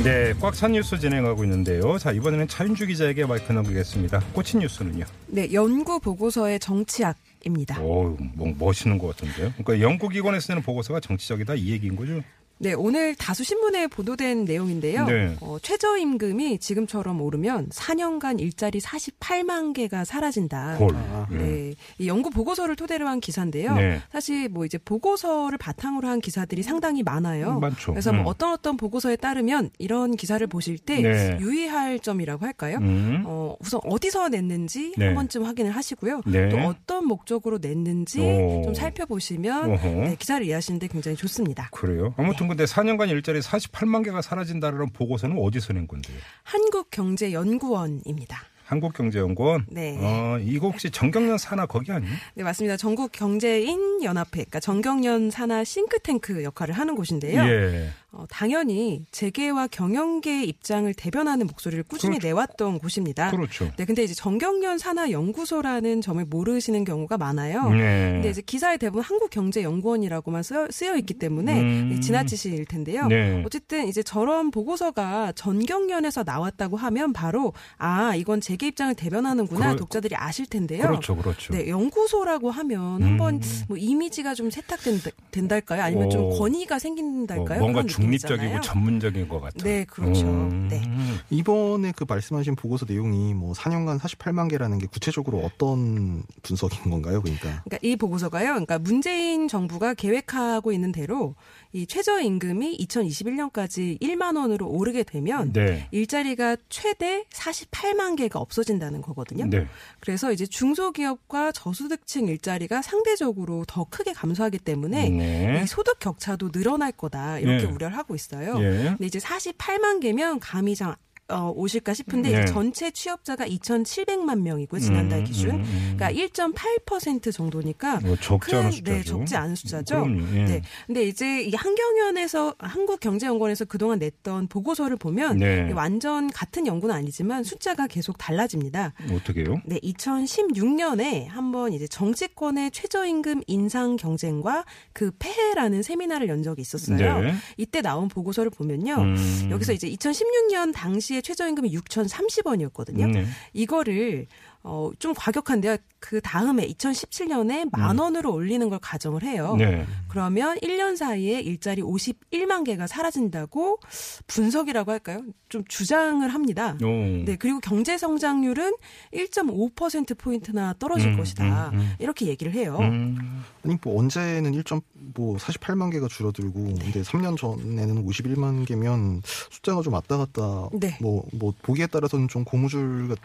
네, 0.03 0.33
꽉 0.39 0.53
찬 0.55 0.71
뉴스 0.71 0.97
진행하고 0.97 1.43
있는데요. 1.43 1.97
자, 1.97 2.11
이번에는 2.11 2.47
차윤주 2.47 2.87
기자에게 2.87 3.25
마이크 3.25 3.51
넘기겠습니다. 3.51 4.19
꽂힌 4.33 4.61
뉴스는요. 4.61 5.03
네, 5.27 5.51
연구 5.51 5.99
보고서의 5.99 6.59
정치학 6.59 7.17
입니다. 7.45 7.79
오, 7.81 8.17
뭐 8.33 8.53
멋있는 8.57 8.97
것 8.97 9.07
같은데요. 9.15 9.53
그러니까 9.57 9.81
연구기관에서 9.85 10.53
내는 10.53 10.63
보고서가 10.63 11.01
정치적이다 11.01 11.55
이 11.55 11.69
얘기인 11.71 11.95
거죠? 11.97 12.21
네, 12.61 12.73
오늘 12.73 13.15
다수 13.15 13.45
신문에 13.45 13.87
보도된 13.87 14.43
내용인데요. 14.43 15.05
네. 15.05 15.35
어, 15.39 15.57
최저임금이 15.61 16.59
지금처럼 16.59 17.21
오르면 17.21 17.69
4년간 17.69 18.41
일자리 18.41 18.79
48만 18.79 19.73
개가 19.73 20.03
사라진다. 20.03 20.75
헐. 20.75 20.93
아, 20.93 21.25
예. 21.31 21.37
네, 21.37 21.73
이 21.99 22.07
연구 22.09 22.29
보고서를 22.29 22.75
토대로 22.75 23.07
한 23.07 23.21
기사인데요. 23.21 23.75
네. 23.75 24.01
사실 24.11 24.49
뭐 24.49 24.65
이제 24.65 24.77
보고서를 24.77 25.57
바탕으로 25.57 26.09
한 26.09 26.19
기사들이 26.19 26.61
상당히 26.61 27.01
많아요. 27.01 27.55
음, 27.55 27.59
많죠. 27.61 27.93
그래서 27.93 28.11
뭐 28.11 28.23
음. 28.23 28.27
어떤 28.27 28.51
어떤 28.51 28.75
보고서에 28.75 29.15
따르면 29.15 29.69
이런 29.79 30.17
기사를 30.17 30.45
보실 30.47 30.79
때 30.79 31.01
네. 31.01 31.37
유의할 31.39 31.99
점이라고 31.99 32.45
할까요? 32.45 32.79
음. 32.81 33.23
어, 33.25 33.55
우선 33.61 33.79
어디서 33.85 34.27
냈는지 34.27 34.93
네. 34.97 35.05
한 35.05 35.15
번쯤 35.15 35.45
확인을 35.45 35.71
하시고요. 35.71 36.23
네. 36.25 36.49
또 36.49 36.57
어떤 36.57 37.07
목적으로 37.07 37.57
냈는지 37.57 38.19
오. 38.19 38.63
좀 38.65 38.73
살펴보시면. 38.73 39.75
네, 39.75 40.15
기사를 40.19 40.45
이해하시는데 40.45 40.87
굉장히 40.87 41.15
좋습니다. 41.15 41.69
그래요. 41.71 42.13
아무튼 42.17 42.48
근데 42.49 42.65
4년간 42.65 43.09
일자리 43.09 43.39
48만 43.39 44.03
개가 44.03 44.21
사라진다는 44.21 44.89
보고서는 44.91 45.37
어디서 45.37 45.73
낸 45.73 45.87
건데요? 45.87 46.17
한국경제연구원입니다. 46.43 48.41
한국경제연구원. 48.65 49.65
네. 49.69 49.97
어, 49.99 50.37
이거 50.39 50.67
혹시 50.69 50.91
정경련 50.91 51.39
산하 51.39 51.65
거기 51.65 51.91
아니에요? 51.91 52.13
네, 52.35 52.43
맞습니다. 52.43 52.77
전국 52.77 53.11
경제인 53.11 54.03
연합회, 54.03 54.29
그러니까 54.31 54.59
정경련 54.59 55.31
산하 55.31 55.63
싱크탱크 55.63 56.43
역할을 56.43 56.75
하는 56.75 56.95
곳인데요. 56.95 57.41
예. 57.41 57.89
어, 58.11 58.25
당연히 58.27 59.05
재계와 59.11 59.67
경영계의 59.67 60.47
입장을 60.49 60.91
대변하는 60.95 61.45
목소리를 61.45 61.83
꾸준히 61.83 62.17
그렇죠. 62.17 62.27
내왔던 62.27 62.79
곳입니다. 62.79 63.29
그렇죠. 63.29 63.69
네, 63.77 63.85
근데 63.85 64.03
이제 64.03 64.15
정경련 64.15 64.79
산하 64.79 65.11
연구소라는 65.11 66.01
점을 66.01 66.23
모르시는 66.25 66.85
경우가 66.85 67.19
많아요. 67.19 67.69
네. 67.69 68.13
근데 68.13 68.29
이제 68.31 68.41
기사에 68.41 68.77
대부분 68.77 69.03
한국경제연구원이라고만 69.03 70.41
쓰여, 70.41 70.67
쓰여 70.71 70.95
있기 70.97 71.13
때문에 71.15 71.61
음. 71.61 71.89
네, 71.93 71.99
지나치실 71.99 72.65
텐데요. 72.65 73.05
네. 73.05 73.43
어쨌든 73.45 73.87
이제 73.87 74.01
저런 74.01 74.49
보고서가 74.49 75.33
전경련에서 75.33 76.23
나왔다고 76.23 76.77
하면 76.77 77.13
바로 77.13 77.53
아 77.77 78.15
이건 78.15 78.41
재계 78.41 78.67
입장을 78.69 78.95
대변하는구나 78.95 79.67
그러- 79.67 79.75
독자들이 79.75 80.15
아실 80.15 80.47
텐데요. 80.47 80.81
그렇죠, 80.81 81.15
그렇죠. 81.15 81.53
네, 81.53 81.67
연구소라고 81.69 82.49
하면 82.49 83.03
음. 83.03 83.07
한번 83.07 83.39
뭐 83.67 83.77
이미지가 83.77 84.33
좀 84.33 84.49
세탁된달까요? 84.49 85.83
아니면 85.83 86.09
좀 86.09 86.23
오. 86.23 86.39
권위가 86.39 86.75
뭐 86.75 86.79
생긴달까요? 86.79 87.59
뭔가 87.59 87.81
그런 87.83 87.87
중립적이고. 88.01 88.61
전문적인 88.61 89.27
것 89.27 89.39
같아요. 89.39 89.63
네, 89.63 89.85
그렇죠. 89.85 90.25
네. 90.69 90.81
이번에 91.29 91.91
그 91.95 92.05
말씀하신 92.07 92.55
보고서 92.55 92.85
내용이 92.87 93.33
뭐 93.33 93.53
4년간 93.53 93.99
48만 93.99 94.49
개라는 94.49 94.77
게 94.79 94.87
구체적으로 94.87 95.39
어떤 95.39 96.23
분석인 96.41 96.89
건가요? 96.91 97.21
그러니까 97.21 97.61
그러니까 97.63 97.77
이 97.81 97.95
보고서가요. 97.95 98.49
그러니까 98.49 98.79
문재인 98.79 99.47
정부가 99.47 99.93
계획하고 99.93 100.71
있는 100.71 100.91
대로 100.91 101.35
이 101.71 101.85
최저임금이 101.85 102.77
2021년까지 102.77 103.99
1만 104.01 104.37
원으로 104.37 104.67
오르게 104.67 105.03
되면 105.03 105.53
네. 105.53 105.87
일자리가 105.91 106.57
최대 106.69 107.25
48만 107.31 108.17
개가 108.17 108.39
없어진다는 108.39 109.01
거거든요. 109.01 109.45
네. 109.45 109.67
그래서 109.99 110.31
이제 110.31 110.47
중소기업과 110.47 111.51
저소득층 111.51 112.27
일자리가 112.27 112.81
상대적으로 112.81 113.65
더 113.67 113.85
크게 113.89 114.13
감소하기 114.13 114.59
때문에 114.59 115.09
네. 115.09 115.61
이 115.63 115.67
소득 115.67 115.99
격차도 115.99 116.51
늘어날 116.51 116.91
거다 116.91 117.39
이렇게 117.39 117.65
예. 117.65 117.67
우려를 117.67 117.95
하고 117.95 118.15
있어요. 118.15 118.59
예. 118.59 118.85
근데 118.89 119.05
이제 119.05 119.19
48만 119.19 120.01
개면 120.01 120.39
감이 120.39 120.75
장 120.75 120.95
어, 121.29 121.51
오실까 121.55 121.93
싶은데 121.93 122.31
네. 122.31 122.45
전체 122.45 122.91
취업자가 122.91 123.45
2,700만 123.47 124.39
명이고요 124.41 124.79
지난달 124.81 125.19
음, 125.19 125.23
기준. 125.25 125.49
음, 125.51 125.55
음. 125.63 125.95
그러니까 125.97 126.11
1.8% 126.11 127.31
정도니까 127.33 127.99
뭐 127.99 128.15
적지 128.17 128.55
않은 128.55 128.63
큰- 128.65 128.71
숫자죠. 128.71 128.91
네, 128.93 129.03
적지 129.03 129.35
않은 129.35 129.55
숫자죠. 129.55 129.95
그럼요. 130.03 130.37
예. 130.37 130.45
네. 130.45 130.61
근데 130.87 131.03
이제 131.03 131.41
이 131.43 131.53
한경연에서 131.53 132.55
한국경제연구원에서 132.59 133.65
그동안 133.65 133.99
냈던 133.99 134.47
보고서를 134.47 134.97
보면 134.97 135.37
네. 135.37 135.71
완전 135.73 136.29
같은 136.31 136.65
연구는 136.67 136.93
아니지만 136.95 137.43
숫자가 137.43 137.87
계속 137.87 138.17
달라집니다. 138.17 138.93
어떻게요? 139.11 139.61
네, 139.65 139.79
2016년에 139.79 141.27
한번 141.27 141.73
이제 141.73 141.87
정치권의 141.87 142.71
최저임금 142.71 143.41
인상 143.47 143.95
경쟁과 143.95 144.65
그 144.93 145.11
폐해라는 145.19 145.83
세미나를 145.83 146.27
연 146.29 146.43
적이 146.43 146.61
있었어요. 146.61 147.21
네. 147.21 147.33
이때 147.57 147.81
나온 147.81 148.07
보고서를 148.07 148.49
보면요. 148.51 148.95
음. 148.95 149.47
여기서 149.51 149.73
이제 149.73 149.89
2016년 149.89 150.73
당시에 150.73 151.18
최저임금이 151.21 151.71
6,030원이었거든요. 151.75 153.11
네. 153.11 153.25
이거를 153.53 154.27
어, 154.61 154.91
좀 154.99 155.13
과격한데요. 155.13 155.77
그 155.99 156.19
다음에 156.21 156.67
2017년에 156.67 157.69
만 157.71 157.97
원으로 157.97 158.33
올리는 158.33 158.69
걸 158.69 158.79
가정을 158.79 159.23
해요. 159.23 159.55
네. 159.57 159.85
그러면 160.09 160.57
1년 160.59 160.97
사이에 160.97 161.39
일자리 161.39 161.81
51만 161.81 162.65
개가 162.65 162.87
사라진다고 162.87 163.79
분석이라고 164.27 164.91
할까요? 164.91 165.21
좀 165.47 165.63
주장을 165.67 166.27
합니다. 166.27 166.77
오. 166.81 166.85
네, 166.85 167.35
그리고 167.37 167.59
경제 167.59 167.97
성장률은 167.97 168.73
1.5% 169.13 170.17
포인트나 170.17 170.75
떨어질 170.77 171.11
음, 171.11 171.17
것이다. 171.17 171.69
음, 171.69 171.79
음. 171.79 171.93
이렇게 171.99 172.27
얘기를 172.27 172.53
해요. 172.53 172.77
음. 172.81 173.43
아니 173.63 173.77
뭐 173.81 173.99
언제는 173.99 174.51
1.뭐 174.51 175.37
48만 175.37 175.91
개가 175.91 176.07
줄어들고 176.07 176.63
근데 176.63 177.01
3년 177.01 177.37
전에는 177.37 178.05
51만 178.05 178.65
개면 178.65 179.21
숫자가 179.25 179.81
좀 179.81 179.93
왔다 179.93 180.17
갔다 180.17 180.69
네. 180.73 180.97
뭐뭐 181.01 181.53
보기에 181.61 181.87
따라서는 181.87 182.27
좀 182.27 182.43
고무줄 182.43 183.09
같 183.09 183.19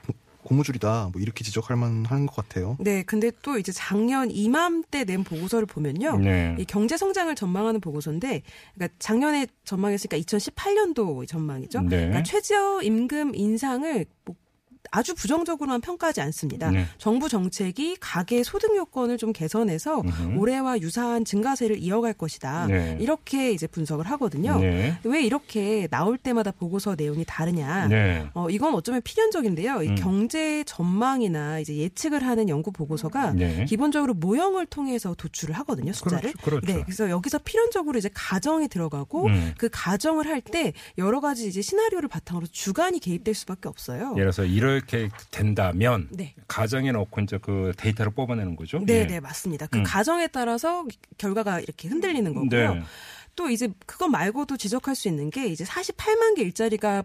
고무줄이다 0.44 1.10
뭐 1.12 1.20
이렇게 1.20 1.42
지적할 1.42 1.76
만한 1.76 2.26
것 2.26 2.36
같아요. 2.36 2.76
네, 2.78 3.02
근데 3.02 3.30
또 3.42 3.58
이제 3.58 3.72
작년 3.72 4.30
이맘때 4.30 5.04
낸 5.04 5.24
보고서를 5.24 5.66
보면요. 5.66 6.18
네. 6.18 6.56
이 6.58 6.64
경제 6.64 6.96
성장을 6.96 7.34
전망하는 7.34 7.80
보고서인데, 7.80 8.42
그러니까 8.74 8.94
작년에 8.98 9.46
전망했으니까 9.64 10.18
2018년도 10.18 11.26
전망이죠. 11.26 11.80
네. 11.82 11.88
그러니까 11.96 12.22
최저 12.22 12.80
임금 12.82 13.34
인상을 13.34 14.06
뭐 14.24 14.36
아주 14.90 15.14
부정적으로만 15.14 15.80
평가하지 15.80 16.20
않습니다. 16.20 16.70
네. 16.70 16.86
정부 16.98 17.28
정책이 17.28 17.96
가계 18.00 18.42
소득 18.42 18.76
요건을 18.76 19.18
좀 19.18 19.32
개선해서 19.32 20.00
음흠. 20.00 20.38
올해와 20.38 20.78
유사한 20.80 21.24
증가세를 21.24 21.78
이어갈 21.78 22.12
것이다. 22.12 22.66
네. 22.66 22.96
이렇게 23.00 23.50
이제 23.52 23.66
분석을 23.66 24.06
하거든요. 24.12 24.58
네. 24.60 24.96
왜 25.04 25.22
이렇게 25.22 25.88
나올 25.88 26.16
때마다 26.18 26.50
보고서 26.52 26.94
내용이 26.96 27.24
다르냐? 27.26 27.88
네. 27.88 28.28
어, 28.34 28.48
이건 28.50 28.74
어쩌면 28.74 29.02
필연적인데요. 29.02 29.82
이 29.82 29.88
음. 29.88 29.94
경제 29.96 30.62
전망이나 30.64 31.58
이제 31.58 31.76
예측을 31.76 32.24
하는 32.24 32.48
연구 32.48 32.70
보고서가 32.70 33.32
네. 33.32 33.64
기본적으로 33.64 34.14
모형을 34.14 34.66
통해서 34.66 35.14
도출을 35.14 35.54
하거든요, 35.58 35.92
숫자를. 35.92 36.32
그렇죠, 36.34 36.60
그렇죠. 36.60 36.66
네, 36.66 36.82
그래서 36.84 37.10
여기서 37.10 37.38
필연적으로 37.38 37.98
이제 37.98 38.08
가정이 38.14 38.68
들어가고 38.68 39.26
음. 39.26 39.54
그 39.58 39.68
가정을 39.72 40.26
할 40.26 40.44
때 40.44 40.74
여러 40.98 41.20
가지 41.20 41.48
이제 41.48 41.62
시나리오를 41.62 42.06
바탕으로 42.08 42.46
주관이 42.46 43.00
개입될 43.00 43.32
수밖에 43.34 43.66
없어요. 43.66 44.10
예를 44.12 44.24
들어서 44.32 44.44
이렇게 44.74 45.08
된다면 45.30 46.08
네. 46.10 46.34
가정에 46.48 46.92
넣고 46.92 47.20
이제 47.20 47.38
그 47.38 47.72
데이터를 47.76 48.12
뽑아내는 48.12 48.56
거죠. 48.56 48.80
네, 48.84 49.00
예. 49.00 49.06
네, 49.06 49.20
맞습니다. 49.20 49.66
그 49.66 49.78
음. 49.78 49.84
가정에 49.84 50.26
따라서 50.28 50.84
결과가 51.18 51.60
이렇게 51.60 51.88
흔들리는 51.88 52.34
거고요. 52.34 52.74
네. 52.74 52.82
또 53.36 53.48
이제 53.50 53.68
그것 53.86 54.08
말고도 54.08 54.56
지적할 54.56 54.94
수 54.94 55.08
있는 55.08 55.30
게 55.30 55.46
이제 55.46 55.64
48만 55.64 56.36
개 56.36 56.42
일자리가 56.42 57.02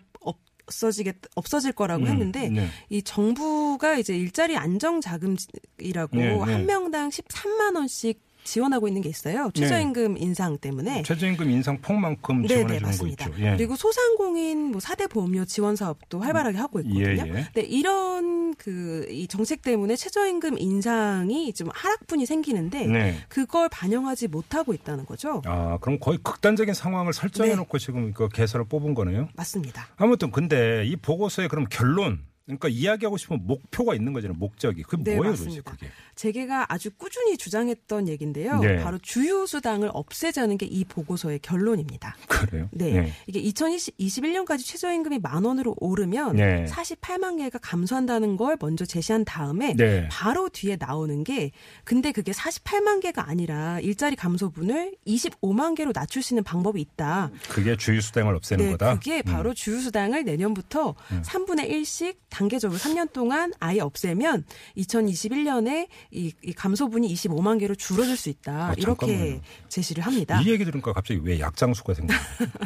없어지겠 0.69 1.15
없어질 1.35 1.71
거라고 1.71 2.03
음, 2.03 2.07
했는데 2.07 2.49
네. 2.49 2.67
이 2.89 3.01
정부가 3.01 3.97
이제 3.97 4.15
일자리 4.15 4.55
안정 4.55 5.01
자금이라고 5.01 6.15
네, 6.17 6.35
네. 6.35 6.39
한 6.39 6.65
명당 6.65 7.09
13만 7.09 7.75
원씩 7.75 8.21
지원하고 8.43 8.87
있는 8.87 9.01
게 9.01 9.09
있어요. 9.09 9.51
최저임금 9.53 10.17
인상 10.17 10.57
때문에. 10.57 11.03
최저임금 11.03 11.49
인상 11.51 11.79
폭만큼 11.81 12.43
네, 12.43 12.47
지원해 12.47 12.63
네, 12.65 12.67
주는 12.79 12.81
거 12.81 12.87
맞습니다. 12.87 13.25
있죠. 13.27 13.39
예. 13.43 13.55
그리고 13.57 13.75
소상공인 13.75 14.71
뭐 14.71 14.79
4대 14.79 15.09
보험료 15.09 15.45
지원 15.45 15.75
사업도 15.75 16.19
활발하게 16.19 16.57
하고 16.57 16.79
있거든요. 16.79 17.05
예, 17.05 17.37
예. 17.37 17.47
네, 17.53 17.61
이런 17.61 18.55
그 18.55 18.99
이 19.09 19.27
정책 19.27 19.61
때문에 19.61 19.95
최저임금 19.95 20.57
인상이 20.57 21.53
좀 21.53 21.69
하락분이 21.73 22.25
생기는데 22.25 22.85
네. 22.87 23.15
그걸 23.27 23.69
반영하지 23.69 24.27
못하고 24.27 24.73
있다는 24.73 25.05
거죠. 25.05 25.41
아, 25.45 25.77
그럼 25.81 25.99
거의 25.99 26.17
극단적인 26.23 26.73
상황을 26.73 27.13
설정해 27.13 27.51
네. 27.51 27.55
놓고 27.55 27.77
지금 27.79 28.13
그 28.13 28.29
개설을 28.29 28.65
뽑은 28.65 28.93
거네요. 28.93 29.29
맞습니다. 29.35 29.87
아무튼 29.97 30.31
근데 30.31 30.85
이 30.85 30.95
보고서의 30.95 31.49
그럼 31.49 31.65
결론 31.69 32.19
그러니까 32.57 32.69
이야기하고 32.69 33.17
싶은 33.17 33.45
목표가 33.45 33.95
있는 33.95 34.13
거잖아요. 34.13 34.37
목적이. 34.37 34.83
그게 34.83 35.03
네, 35.03 35.15
뭐예요, 35.17 35.35
도대체. 35.35 35.61
그게? 35.61 35.87
재계가 36.15 36.73
아주 36.73 36.89
꾸준히 36.91 37.37
주장했던 37.37 38.07
얘기인데요. 38.07 38.59
네. 38.59 38.77
바로 38.77 38.97
주유수당을 38.99 39.89
없애자는 39.93 40.57
게 40.57 40.69
이 40.69 40.85
보고서의 40.85 41.39
결론입니다. 41.39 42.15
그래요? 42.27 42.69
네. 42.71 42.91
네. 42.91 43.13
이게 43.27 43.41
2021년까지 43.41 44.63
최저임금이 44.63 45.19
만 45.19 45.43
원으로 45.43 45.75
오르면 45.79 46.35
네. 46.35 46.65
48만 46.65 47.37
개가 47.37 47.57
감소한다는 47.59 48.37
걸 48.37 48.55
먼저 48.59 48.85
제시한 48.85 49.25
다음에 49.25 49.73
네. 49.75 50.07
바로 50.11 50.49
뒤에 50.49 50.77
나오는 50.79 51.23
게 51.23 51.51
근데 51.83 52.11
그게 52.11 52.31
48만 52.31 53.01
개가 53.01 53.27
아니라 53.27 53.79
일자리 53.79 54.15
감소분을 54.15 54.95
25만 55.07 55.75
개로 55.75 55.91
낮출 55.91 56.21
수 56.21 56.33
있는 56.33 56.43
방법이 56.43 56.79
있다. 56.81 57.31
그게 57.49 57.75
주유수당을 57.75 58.35
없애는 58.35 58.65
네, 58.65 58.71
거다. 58.71 58.93
그게 58.95 59.17
음. 59.25 59.31
바로 59.31 59.53
주유수당을 59.53 60.23
내년부터 60.23 60.95
3분의 61.23 61.69
1씩 61.69 62.15
단계적으로 62.39 62.79
3년 62.79 63.11
동안 63.11 63.51
아예 63.59 63.81
없애면 63.81 64.45
2021년에 64.77 65.87
이, 66.11 66.31
이 66.41 66.53
감소분이 66.53 67.13
25만 67.13 67.59
개로 67.59 67.75
줄어들 67.75 68.15
수 68.15 68.29
있다. 68.29 68.69
아, 68.69 68.73
이렇게. 68.77 69.41
제시를 69.67 70.05
합니다. 70.05 70.41
이 70.41 70.49
얘기 70.49 70.63
들으니까 70.63 70.93
갑자기 70.93 71.19
왜 71.21 71.39
약장수가 71.41 71.93
생겨요? 71.95 72.17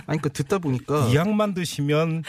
아니 0.05 0.21
그 0.21 0.31
듣다 0.31 0.59
보니까 0.59 1.07
이 1.07 1.15
약만 1.15 1.55
드시면 1.55 2.23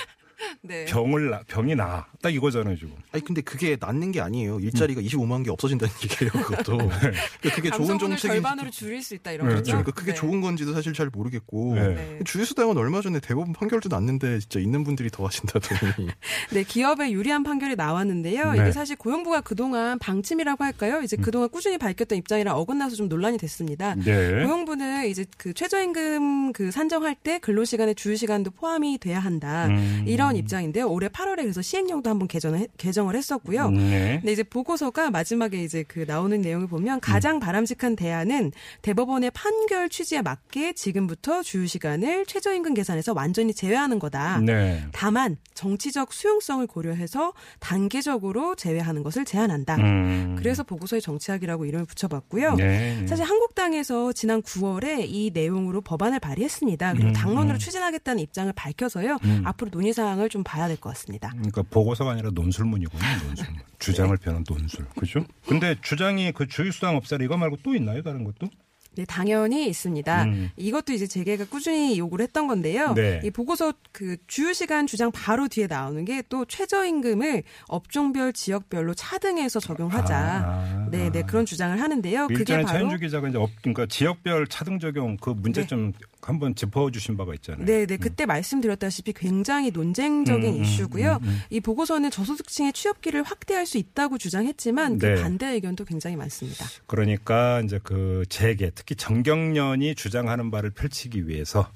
네. 0.63 0.85
병을 0.87 1.31
나, 1.31 1.43
병이 1.47 1.75
나. 1.75 2.07
딱 2.23 2.35
이거잖아요, 2.35 2.77
지금. 2.77 2.95
아니 3.13 3.23
근데 3.23 3.41
그게 3.41 3.77
낫는 3.79 4.13
게 4.13 4.21
아니에요. 4.21 4.61
일자리가 4.61 5.01
25만 5.01 5.45
개 5.45 5.51
없어진다는 5.51 5.93
얘기예요. 6.03 6.33
그것도. 6.33 6.79
그러니까 7.41 7.55
그게 7.55 7.71
좋은 7.71 7.99
정책이 7.99 8.19
절반으로 8.35 8.71
줄일 8.71 9.03
수 9.03 9.15
있다 9.15 9.33
이런 9.33 9.49
네, 9.49 9.55
거죠. 9.57 9.73
그러니까 9.73 9.93
그게 9.93 10.13
네. 10.13 10.19
좋은 10.19 10.41
건지도 10.41 10.73
사실 10.73 10.93
잘 10.93 11.11
모르겠고 11.13 11.75
네. 11.75 11.89
네. 11.95 12.19
주유수당은 12.25 12.77
얼마 12.77 13.01
전에 13.01 13.21
대법원 13.21 13.53
판결도 13.53 13.89
났는데 13.89 14.39
진짜 14.41 14.61
있는 14.61 14.85
분들이 14.85 15.11
더 15.11 15.27
하신다더니 15.27 16.09
네, 16.53 16.63
기업에 16.63 17.11
유리한 17.11 17.43
판결이 17.43 17.77
나왔는데요. 17.77 18.53
네. 18.53 18.63
이게 18.63 18.73
사실 18.73 18.97
고용부가 18.97 19.43
그동안 19.43 19.99
방침이라고 19.99 20.65
할까요? 20.65 21.03
이제 21.03 21.17
그동안 21.17 21.49
꾸준히 21.51 21.79
밝혔던 21.79 22.19
입장이랑 22.19 22.57
어긋나서 22.57 22.97
좀 22.97 23.09
논란이 23.09 23.39
됐습니다. 23.39 23.95
네. 23.97 24.45
고용부는 24.45 25.07
이제 25.09 25.25
그 25.37 25.53
최저임금 25.53 26.53
그 26.53 26.71
산정할 26.71 27.15
때 27.15 27.39
근로시간에 27.39 27.95
주휴시간도 27.95 28.53
포함이 28.53 28.99
돼야 28.99 29.21
한다. 29.21 29.67
음. 29.67 30.05
이런 30.07 30.34
입장인데요. 30.37 30.89
올해 30.89 31.09
8월에 31.09 31.39
그래서 31.43 31.63
시행령도 31.63 32.11
한번 32.11 32.29
개정을, 32.29 32.69
개정을 32.77 33.17
했었고요. 33.17 33.71
네. 33.71 34.19
근데 34.21 34.33
이제 34.33 34.43
보고서가 34.43 35.11
마지막에 35.11 35.63
이제 35.63 35.85
그 35.87 36.05
나오는 36.07 36.41
내용을 36.41 36.67
음. 36.67 36.69
보면 36.69 37.01
가장 37.01 37.41
바람직한 37.41 37.97
대안은 37.97 38.53
대법원의 38.83 39.31
판결 39.33 39.89
취지에 39.89 40.23
맞게 40.23 40.73
지금부터 40.75 41.43
주휴 41.43 41.67
시간을 41.67 42.27
최저임금 42.27 42.75
계산에서 42.75 43.13
완전히 43.15 43.55
제외하는 43.55 43.99
거다. 43.99 44.41
네. 44.41 44.85
다만 44.93 45.37
정치적 45.55 46.13
수용성을 46.13 46.67
고려해서 46.67 47.33
단계적으로 47.61 48.55
제외하는 48.55 49.03
것을 49.03 49.25
제안한다. 49.25 49.77
음. 49.77 50.37
그래서 50.39 50.63
보고서의 50.63 51.01
정치학이라고 51.03 51.65
이름을 51.67 51.87
붙여봤고요. 51.87 52.55
네. 52.55 53.07
사실 53.07 53.25
한국당에서 53.25 54.13
지난 54.13 54.43
9월에 54.43 55.07
이 55.09 55.31
내용으로 55.33 55.81
법안을 55.81 56.21
발의했습니다. 56.21 56.93
그리고 56.93 57.09
음, 57.09 57.13
당론으로 57.13 57.57
음. 57.57 57.59
추진하겠다는 57.59 58.23
입장을 58.23 58.53
밝혀서요. 58.55 59.19
음. 59.25 59.43
앞으로 59.45 59.71
논의 59.71 59.93
사항 59.93 60.14
을 60.21 60.29
좀 60.29 60.43
봐야 60.45 60.67
될 60.69 60.77
것 60.77 60.91
같습니다. 60.91 61.31
그러니까 61.31 61.63
보고서가 61.63 62.13
아니라 62.13 62.31
논술문이군요, 62.33 63.03
논술문. 63.27 63.61
주장을 63.79 64.17
펴는 64.17 64.45
논술. 64.49 64.87
그죠? 64.99 65.25
근데 65.47 65.77
주장이 65.83 66.33
그 66.33 66.47
주유수당 66.49 66.97
없애라 66.97 67.25
이거 67.25 67.37
말고 67.37 67.59
또 67.63 67.75
있나요, 67.75 68.03
다른 68.03 68.25
것도? 68.25 68.49
네, 68.97 69.05
당연히 69.07 69.67
있습니다. 69.69 70.23
음. 70.25 70.51
이것도 70.57 70.93
이제 70.93 71.09
재계가 71.09 71.47
꾸준히 71.47 71.99
요구를 71.99 72.23
했던 72.23 72.47
건데요. 72.47 72.95
네. 72.95 73.21
이 73.25 73.31
보고서 73.33 73.73
그 73.91 74.17
주휴시간 74.29 74.87
주장 74.87 75.11
바로 75.11 75.49
뒤에 75.49 75.67
나오는 75.67 76.05
게 76.05 76.23
또 76.29 76.45
최저임금을 76.45 77.43
업종별 77.67 78.33
지역별로 78.33 78.95
차등해서 78.95 79.59
적용하자. 79.59 80.17
아, 80.17 80.89
네, 80.93 81.11
네 81.11 81.23
그런 81.23 81.45
주장을 81.45 81.81
하는데요. 81.81 82.29
그게 82.29 82.55
바로 82.63 82.67
차윤주 82.69 82.99
기자가 82.99 83.29
이제 83.29 83.37
업, 83.37 83.51
그러니까 83.63 83.87
지역별 83.87 84.47
차등 84.47 84.79
적용 84.79 85.17
그 85.17 85.31
문제점 85.31 85.93
한번 86.29 86.55
짚어주신 86.55 87.17
바가 87.17 87.35
있잖아요. 87.35 87.65
네, 87.65 87.87
네. 87.87 87.97
그때 87.97 88.27
말씀드렸다시피 88.27 89.13
굉장히 89.13 89.71
논쟁적인 89.71 90.55
음, 90.55 90.59
음, 90.59 90.63
이슈고요. 90.63 91.19
음, 91.23 91.29
음. 91.29 91.41
이 91.51 91.61
보고서는 91.61 92.11
저소득층의 92.11 92.73
취업 92.73 92.93
기회를 92.93 93.23
확대할 93.23 93.67
수 93.67 93.79
있다고 93.79 94.19
주장했지만 94.19 94.99
네. 94.99 95.15
그 95.15 95.23
반대 95.23 95.49
의견도 95.49 95.85
굉장히 95.85 96.17
많습니다. 96.17 96.67
그러니까 96.87 97.61
이제 97.61 97.79
그 97.83 98.25
재계 98.29 98.71
특히 98.75 98.95
전경련이 98.95 99.95
주장하는 99.95 100.51
바를 100.51 100.71
펼치기 100.71 101.29
위해서 101.29 101.69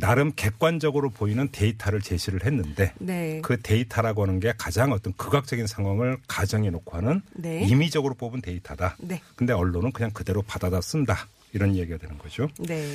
나름 0.00 0.32
객관적으로 0.34 1.10
보이는 1.10 1.48
데이터를 1.52 2.00
제시를 2.00 2.44
했는데 2.44 2.92
네. 2.98 3.40
그 3.42 3.60
데이터라고 3.60 4.22
하는 4.22 4.40
게 4.40 4.52
가장 4.58 4.92
어떤 4.92 5.12
극악적인 5.14 5.66
상황을 5.66 6.18
가정해 6.26 6.70
놓고 6.70 6.96
하는 6.96 7.22
네. 7.34 7.64
임의적으로 7.64 8.14
뽑은 8.14 8.40
데이터다. 8.40 8.96
네. 8.98 9.20
근데 9.36 9.52
언론은 9.52 9.92
그냥 9.92 10.10
그대로 10.10 10.42
받아다 10.42 10.80
쓴다. 10.80 11.28
이런 11.52 11.74
얘기가 11.76 11.98
되는 11.98 12.18
거죠. 12.18 12.48
네. 12.58 12.86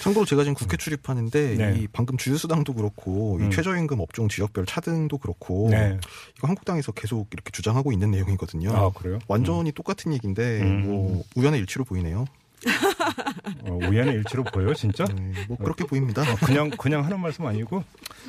참고로 0.00 0.26
제가 0.26 0.42
지금 0.42 0.54
국회 0.54 0.76
출입하는데 0.76 1.54
네. 1.56 1.78
이 1.78 1.88
방금 1.92 2.16
주휴수당도 2.16 2.74
그렇고 2.74 3.36
음. 3.36 3.46
이 3.46 3.50
최저임금 3.50 4.00
업종 4.00 4.28
지역별 4.28 4.66
차등도 4.66 5.18
그렇고 5.18 5.68
네. 5.70 5.98
이거 6.36 6.48
한국당에서 6.48 6.92
계속 6.92 7.28
이렇게 7.32 7.50
주장하고 7.52 7.92
있는 7.92 8.10
내용이거든요. 8.10 8.70
아, 8.74 8.90
그래요? 8.92 9.18
완전히 9.28 9.72
똑같은 9.72 10.12
얘기인데 10.12 10.60
음. 10.60 10.82
뭐 10.82 11.24
우연의 11.36 11.60
일치로 11.60 11.84
보이네요. 11.84 12.26
어, 13.62 13.72
우연의 13.72 14.14
일치로 14.14 14.44
보여요, 14.44 14.74
진짜? 14.74 15.04
네, 15.04 15.32
뭐 15.48 15.56
그렇게 15.58 15.84
보입니다. 15.84 16.22
어, 16.22 16.36
그냥 16.44 16.70
그냥 16.70 17.04
하는 17.04 17.20
말씀 17.20 17.44
아니고 17.46 17.84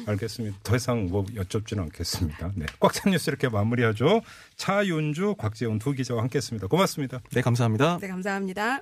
알겠습니다. 0.06 0.58
더 0.64 0.76
이상 0.76 1.08
뭐 1.08 1.26
여쭙지는 1.36 1.84
않겠습니다. 1.84 2.52
네, 2.56 2.66
꽉찬 2.80 3.12
뉴스 3.12 3.30
이렇게 3.30 3.48
마무리하죠. 3.48 4.22
차윤주, 4.58 5.36
곽재훈 5.38 5.80
두 5.80 5.94
기자와 5.94 6.22
함께했습니다. 6.24 6.68
고맙습니다. 6.68 7.22
네, 7.32 7.42
감사합니다. 7.42 8.00
네, 8.02 8.08
감사합니다. 8.08 8.82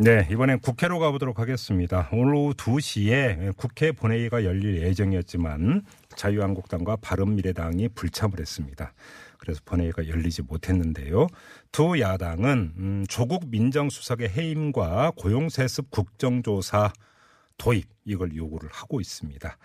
네, 0.00 0.28
이번엔 0.30 0.60
국회로 0.60 1.00
가보도록 1.00 1.40
하겠습니다. 1.40 2.08
오늘 2.12 2.36
오후 2.36 2.54
2시에 2.54 3.56
국회 3.56 3.90
본회의가 3.90 4.44
열릴 4.44 4.80
예정이었지만 4.80 5.82
자유한국당과 6.14 6.98
바른미래당이 7.02 7.88
불참을 7.96 8.38
했습니다. 8.38 8.92
그래서 9.38 9.60
본회의가 9.64 10.06
열리지 10.06 10.42
못했는데요. 10.42 11.26
두 11.72 11.98
야당은 11.98 12.74
음, 12.76 13.04
조국 13.08 13.50
민정수석의 13.50 14.28
해임과 14.28 15.14
고용세습 15.16 15.90
국정조사 15.90 16.92
도입 17.58 17.86
이걸 18.04 18.34
요구를 18.34 18.68
하고 18.72 19.00
있습니다. 19.00 19.58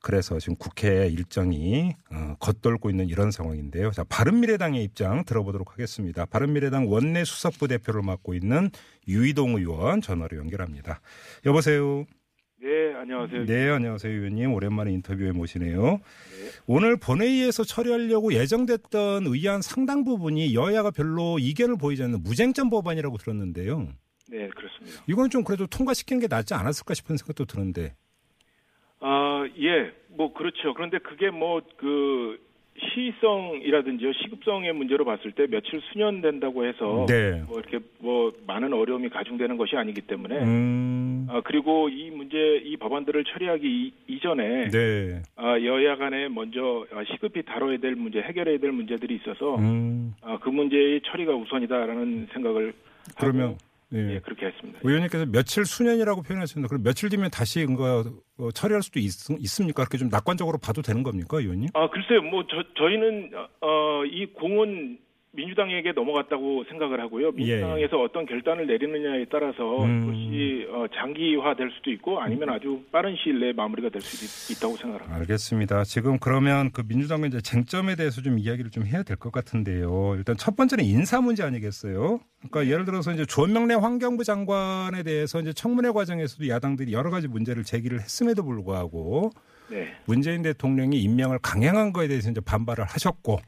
그래서 0.00 0.38
지금 0.40 0.56
국회 0.56 1.06
일정이 1.06 1.94
어, 2.10 2.34
겉돌고 2.40 2.90
있는 2.90 3.08
이런 3.08 3.30
상황인데요. 3.30 3.92
자, 3.92 4.04
바른미래당의 4.04 4.82
입장 4.82 5.24
들어보도록 5.24 5.72
하겠습니다. 5.72 6.26
바른미래당 6.26 6.90
원내 6.90 7.24
수석부 7.24 7.68
대표를 7.68 8.02
맡고 8.02 8.34
있는 8.34 8.70
유이동 9.06 9.56
의원 9.58 10.00
전화로 10.00 10.36
연결합니다. 10.38 11.00
여보세요. 11.46 12.04
네, 12.60 12.94
안녕하세요. 12.94 13.46
네, 13.46 13.68
안녕하세요, 13.70 14.12
의원님. 14.12 14.52
오랜만에 14.52 14.92
인터뷰에 14.92 15.32
모시네요. 15.32 16.00
오늘 16.66 16.96
본회의에서 16.96 17.64
처리하려고 17.64 18.34
예정됐던 18.34 19.26
의안 19.26 19.62
상당 19.62 20.04
부분이 20.04 20.54
여야가 20.54 20.92
별로 20.92 21.40
이견을 21.40 21.76
보이지 21.76 22.04
않는 22.04 22.22
무쟁점 22.22 22.70
법안이라고 22.70 23.18
들었는데요. 23.18 23.88
네, 24.32 24.48
그렇습니다. 24.48 25.04
이건 25.06 25.28
좀 25.28 25.44
그래도 25.44 25.66
통과시키는 25.66 26.20
게 26.20 26.26
낫지 26.26 26.54
않았을까 26.54 26.94
싶은 26.94 27.18
생각도 27.18 27.44
드는데. 27.44 27.94
아, 29.00 29.46
예, 29.60 29.92
뭐 30.08 30.32
그렇죠. 30.32 30.72
그런데 30.72 30.98
그게 30.98 31.28
뭐그 31.28 32.40
시성이라든지요 32.74 34.12
시급성의 34.14 34.72
문제로 34.72 35.04
봤을 35.04 35.32
때 35.32 35.46
며칠 35.46 35.82
수년 35.92 36.22
된다고 36.22 36.64
해서 36.64 37.04
네. 37.06 37.42
뭐 37.46 37.60
이렇게 37.60 37.78
뭐 37.98 38.32
많은 38.46 38.72
어려움이 38.72 39.10
가중되는 39.10 39.58
것이 39.58 39.76
아니기 39.76 40.00
때문에 40.00 40.38
음, 40.38 41.26
아 41.28 41.42
그리고 41.44 41.90
이 41.90 42.10
문제 42.10 42.62
이 42.64 42.78
법안들을 42.78 43.24
처리하기 43.24 43.66
이, 43.66 43.92
이전에 44.08 44.70
네. 44.70 45.22
아 45.36 45.60
여야 45.60 45.96
간에 45.96 46.28
먼저 46.28 46.86
아, 46.92 47.04
시급히 47.12 47.42
다뤄야 47.42 47.76
될 47.76 47.94
문제 47.94 48.22
해결해야 48.22 48.58
될 48.58 48.72
문제들이 48.72 49.16
있어서 49.16 49.56
음, 49.56 50.14
아, 50.22 50.38
그 50.38 50.48
문제의 50.48 51.02
처리가 51.04 51.34
우선이다라는 51.34 52.28
생각을 52.32 52.72
그러면, 53.18 53.48
하고, 53.48 53.58
예. 53.94 54.14
예, 54.14 54.18
그렇게 54.20 54.46
했습니다. 54.46 54.80
의원님께서 54.82 55.26
며칠 55.26 55.64
수년이라고 55.64 56.22
표현하셨는데, 56.22 56.68
그럼 56.68 56.82
며칠 56.82 57.08
뒤면 57.08 57.30
다시 57.30 57.66
그거 57.66 58.04
어, 58.38 58.50
처리할 58.50 58.82
수도 58.82 58.98
있, 58.98 59.10
있습니까? 59.38 59.82
그렇게 59.84 59.98
좀 59.98 60.08
낙관적으로 60.08 60.58
봐도 60.58 60.82
되는 60.82 61.02
겁니까, 61.02 61.38
의원님? 61.38 61.68
아 61.74 61.88
글쎄요, 61.90 62.22
뭐 62.22 62.44
저, 62.48 62.62
저희는 62.76 63.30
어, 63.60 64.04
이 64.06 64.26
공은 64.26 64.98
민주당에게 65.34 65.92
넘어갔다고 65.92 66.64
생각을 66.68 67.00
하고요. 67.00 67.32
민주당에서 67.32 67.96
어떤 68.02 68.26
결단을 68.26 68.66
내리느냐에 68.66 69.24
따라서 69.30 69.78
예, 69.80 69.84
음. 69.86 70.00
그것이 70.06 70.66
어, 70.70 70.84
장기화될 70.94 71.70
수도 71.76 71.90
있고 71.92 72.20
아니면 72.20 72.50
아주 72.50 72.82
빠른 72.92 73.16
시일 73.16 73.40
내에 73.40 73.52
마무리가 73.54 73.88
될 73.88 74.02
수도 74.02 74.52
있, 74.52 74.60
다고 74.60 74.76
생각합니다. 74.76 75.18
알겠습니다. 75.20 75.84
지금 75.84 76.18
그러면 76.18 76.70
그 76.72 76.82
민주당의 76.86 77.28
이제 77.28 77.40
쟁점에 77.40 77.96
대해서 77.96 78.20
좀 78.20 78.38
이야기를 78.38 78.70
좀 78.70 78.84
해야 78.84 79.02
될 79.02 79.16
것 79.16 79.32
같은데요. 79.32 80.14
일단 80.16 80.36
첫 80.36 80.56
번째는 80.56 80.84
인사 80.84 81.20
문제 81.20 81.42
아니겠어요? 81.44 82.20
그러니까 82.50 82.70
예를 82.72 82.84
들어서 82.84 83.12
이제 83.12 83.24
조명래 83.24 83.74
환경부 83.74 84.24
장관에 84.24 85.02
대해서 85.02 85.40
이제 85.40 85.52
청문회 85.52 85.90
과정에서도 85.92 86.48
야당들이 86.48 86.92
여러 86.92 87.08
가지 87.10 87.28
문제를 87.28 87.62
제기를 87.62 88.00
했음에도 88.00 88.42
불구하고 88.44 89.30
네, 89.70 89.92
문재인 90.06 90.42
대통령이 90.42 91.00
임명을 91.00 91.38
강행한 91.40 91.92
거에 91.92 92.08
대해서 92.08 92.30
이제 92.30 92.40
반발을 92.40 92.84
하셨고 92.84 93.38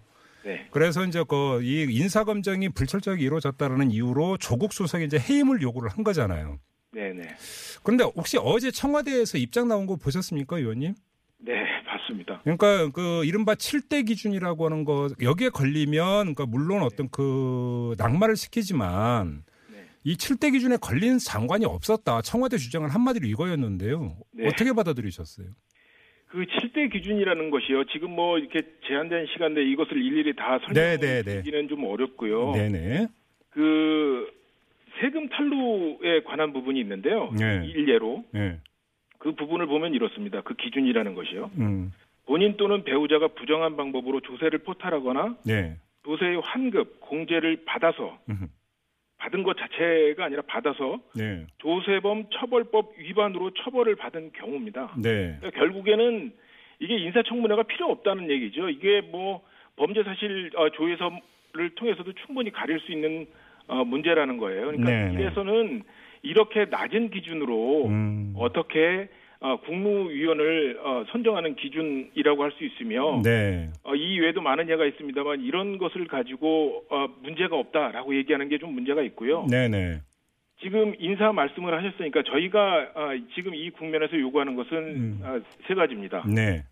네, 0.45 0.67
그래서 0.71 1.05
이제 1.05 1.23
그 1.27 1.61
이 1.63 1.87
인사 1.91 2.25
검증이 2.25 2.71
불철저하게 2.71 3.23
이루어졌다라는 3.25 3.91
이유로 3.91 4.37
조국 4.39 4.73
수석이 4.73 5.05
이제 5.05 5.19
해임을 5.19 5.63
요구를 5.63 5.89
한 5.91 6.05
거잖아요. 6.05 6.59
네, 6.93 7.13
네, 7.13 7.23
그런데 7.83 8.05
혹시 8.05 8.39
어제 8.41 8.71
청와대에서 8.71 9.39
입장 9.39 9.69
나온 9.69 9.87
거 9.87 9.97
보셨습니까, 9.97 10.59
의원님? 10.59 10.95
네, 11.39 11.53
봤습니다. 11.89 12.41
그러니까 12.43 12.91
그 12.91 13.25
이른바 13.25 13.55
7대 13.55 14.07
기준이라고 14.07 14.67
하는 14.67 14.85
거 14.85 15.09
여기에 15.21 15.49
걸리면 15.51 16.35
그러니까 16.35 16.47
물론 16.47 16.83
어떤 16.83 17.09
그 17.09 17.95
낙마를 17.99 18.37
시키지만 18.37 19.45
네. 19.73 19.85
이 20.05 20.17
7대 20.17 20.53
기준에 20.53 20.77
걸린 20.77 21.19
장관이 21.19 21.65
없었다. 21.65 22.23
청와대 22.23 22.59
주장을 22.59 22.89
한마디로 22.89 23.27
이거였는데요. 23.27 24.17
네. 24.33 24.47
어떻게 24.47 24.73
받아들이셨어요? 24.73 25.49
그 26.35 26.45
7대 26.47 26.91
기준이라는 26.91 27.51
것이요. 27.51 27.85
지금 27.85 28.11
뭐 28.11 28.39
이렇게 28.39 28.63
제한된 28.89 29.27
시간 29.33 29.55
내에 29.55 29.65
이것을 29.67 29.97
일일이 29.97 30.35
다. 30.35 30.59
설명드리기는 30.67 31.69
좀 31.69 31.85
어렵고요. 31.85 32.51
네네. 32.55 33.07
그 33.51 34.29
세금 35.01 35.29
탈루에 35.29 36.25
관한 36.25 36.53
부분이 36.53 36.81
있는데요. 36.81 37.33
네. 37.39 37.65
일례로 37.67 38.25
네. 38.33 38.59
그 39.19 39.33
부분을 39.37 39.67
보면 39.67 39.95
이렇습니다. 39.95 40.41
그 40.41 40.55
기준이라는 40.55 41.15
것이요. 41.15 41.53
음. 41.59 41.93
본인 42.27 42.57
또는 42.57 42.83
배우자가 42.83 43.29
부정한 43.29 43.77
방법으로 43.77 44.21
조세를 44.21 44.59
포탈하거나 44.61 45.37
네. 45.47 45.77
조세의 46.05 46.41
환급, 46.43 46.99
공제를 47.01 47.63
받아서 47.65 48.19
음. 48.29 48.49
받은 49.25 49.43
것 49.43 49.57
자체가 49.57 50.27
아니라 50.27 50.43
받아서 50.47 51.01
네. 51.15 51.47
조세범 51.59 52.27
처벌법 52.31 52.95
위반으로 52.99 53.53
처벌을 53.55 53.97
받은 53.97 54.33
경우입니다. 54.33 54.95
네. 55.03 55.37
그러니까 55.41 55.51
결국에는 55.51 56.33
이게 56.81 56.97
인사청문회가 56.97 57.63
필요 57.63 57.91
없다는 57.91 58.31
얘기죠. 58.31 58.69
이게 58.69 59.01
뭐 59.01 59.43
범죄 59.77 60.03
사실 60.03 60.51
어, 60.57 60.69
조회서를 60.71 61.71
통해서도 61.77 62.13
충분히 62.27 62.51
가릴 62.51 62.81
수 62.81 62.93
있는 62.93 63.27
어, 63.67 63.85
문제라는 63.85 64.37
거예요. 64.37 64.67
그러니까 64.67 64.91
네, 64.91 65.09
네. 65.09 65.15
이래서는 65.15 65.83
이렇게 66.23 66.67
낮은 66.67 67.11
기준으로 67.11 67.87
음. 67.87 68.35
어떻게 68.37 69.09
어, 69.45 69.57
국무위원을 69.61 70.79
어, 70.83 71.05
선정하는 71.13 71.55
기준이라고 71.57 72.43
할 72.43 72.51
수 72.53 72.65
있으며 72.65 73.21
네. 73.23 73.69
어, 73.83 73.95
이 73.95 74.19
외에도 74.21 74.41
많은 74.41 74.71
예가 74.71 74.87
있습니다만 74.87 75.43
이런 75.43 75.77
것을 75.77 76.07
가지고 76.07 76.83
어, 76.89 77.09
문제가 77.23 77.55
없다라고 77.57 78.17
얘기하는 78.17 78.49
게 78.49 78.57
좀 78.57 78.73
문제가 78.73 79.03
있고요. 79.03 79.47
네네. 79.51 80.01
지금 80.63 80.95
인사 80.99 81.31
말씀을 81.33 81.77
하셨으니까 81.77 82.23
저희가 82.23 82.93
아, 82.95 83.09
지금 83.35 83.55
이 83.55 83.69
국면에서 83.69 84.19
요구하는 84.19 84.57
것은 84.57 84.79
음. 84.79 85.21
아, 85.23 85.39
세 85.69 85.75
가지입니다. 85.75 86.25
네. 86.27 86.63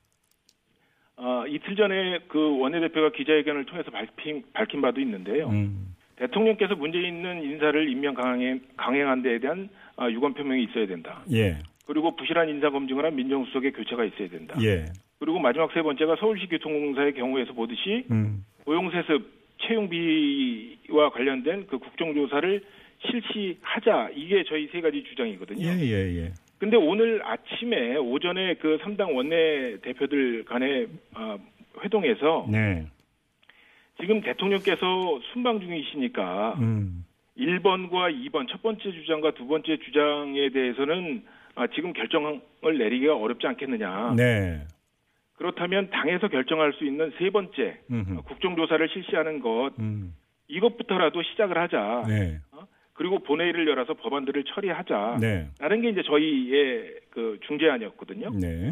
아, 1.16 1.44
이틀 1.48 1.76
전에 1.76 2.20
그 2.28 2.58
원내대표가 2.58 3.10
기자회견을 3.12 3.66
통해서 3.66 3.90
밝힌, 3.90 4.44
밝힌 4.54 4.80
바도 4.80 4.98
있는데요. 5.00 5.50
음. 5.50 5.94
대통령께서 6.16 6.74
문제 6.76 6.98
있는 7.00 7.42
인사를 7.42 7.90
임명 7.90 8.14
강행, 8.14 8.60
강행한 8.78 9.20
데에 9.22 9.38
대한 9.40 9.68
아, 9.96 10.08
유감 10.08 10.32
표명이 10.32 10.64
있어야 10.64 10.86
된다. 10.86 11.22
예. 11.32 11.58
그리고 11.86 12.14
부실한 12.16 12.48
인사 12.48 12.70
검증을 12.70 13.04
한 13.04 13.16
민정수석의 13.16 13.72
교체가 13.72 14.04
있어야 14.04 14.28
된다. 14.28 14.56
예. 14.62 14.86
그리고 15.18 15.38
마지막 15.38 15.72
세 15.72 15.82
번째가 15.82 16.16
서울시 16.16 16.46
교통공사의 16.46 17.14
경우에서 17.14 17.52
보듯이 17.52 18.04
음. 18.10 18.44
고용세습 18.64 19.42
채용비와 19.62 21.10
관련된 21.10 21.66
그 21.68 21.78
국정조사를 21.78 22.62
실시하자 23.06 24.10
이게 24.14 24.44
저희 24.44 24.68
세 24.68 24.80
가지 24.80 25.02
주장이거든요. 25.04 25.64
예, 25.64 25.78
예, 25.80 26.22
예. 26.22 26.32
근데 26.58 26.76
오늘 26.76 27.20
아침에 27.24 27.96
오전에 27.96 28.54
그 28.54 28.78
3당 28.82 29.16
원내 29.16 29.78
대표들 29.82 30.44
간의 30.44 30.88
아, 31.14 31.38
회동에서 31.82 32.46
네. 32.50 32.86
지금 34.00 34.20
대통령께서 34.20 35.20
순방 35.32 35.60
중이시니까 35.60 36.54
음. 36.60 37.04
1번과 37.36 38.14
2번 38.28 38.48
첫 38.48 38.62
번째 38.62 38.80
주장과 38.92 39.32
두 39.32 39.46
번째 39.46 39.76
주장에 39.78 40.50
대해서는 40.50 41.24
아, 41.54 41.66
지금 41.68 41.92
결정을 41.92 42.40
내리기가 42.78 43.16
어렵지 43.16 43.46
않겠느냐. 43.46 44.14
네. 44.16 44.66
그렇다면 45.34 45.90
당에서 45.90 46.28
결정할 46.28 46.72
수 46.74 46.84
있는 46.84 47.12
세 47.18 47.30
번째 47.30 47.80
음흠. 47.90 48.22
국정조사를 48.22 48.88
실시하는 48.88 49.40
것 49.40 49.72
음. 49.78 50.14
이것부터라도 50.48 51.22
시작을 51.22 51.58
하자. 51.58 52.04
네. 52.06 52.38
그 52.50 52.58
그리고 52.92 53.18
본회의를 53.20 53.66
열어서 53.66 53.94
법안들을 53.94 54.44
처리하자. 54.44 55.18
네. 55.20 55.48
라는 55.58 55.80
게 55.80 55.88
이제 55.88 56.02
저희의 56.02 57.00
그 57.10 57.38
중재안이었거든요. 57.46 58.30
네. 58.38 58.70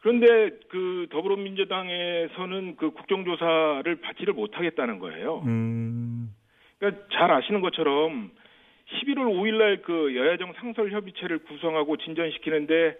그런데 0.00 0.58
그 0.68 1.06
더불어민주당에서는 1.10 2.76
그 2.76 2.90
국정조사를 2.90 4.00
받지를 4.00 4.34
못하겠다는 4.34 4.98
거예요. 4.98 5.42
음. 5.46 6.34
그러니까 6.78 7.02
잘 7.12 7.30
아시는 7.30 7.60
것처럼 7.60 8.30
11월 8.92 9.26
5일날 9.26 9.82
그 9.82 10.14
여야정 10.16 10.52
상설협의체를 10.54 11.38
구성하고 11.40 11.96
진전시키는데 11.96 12.96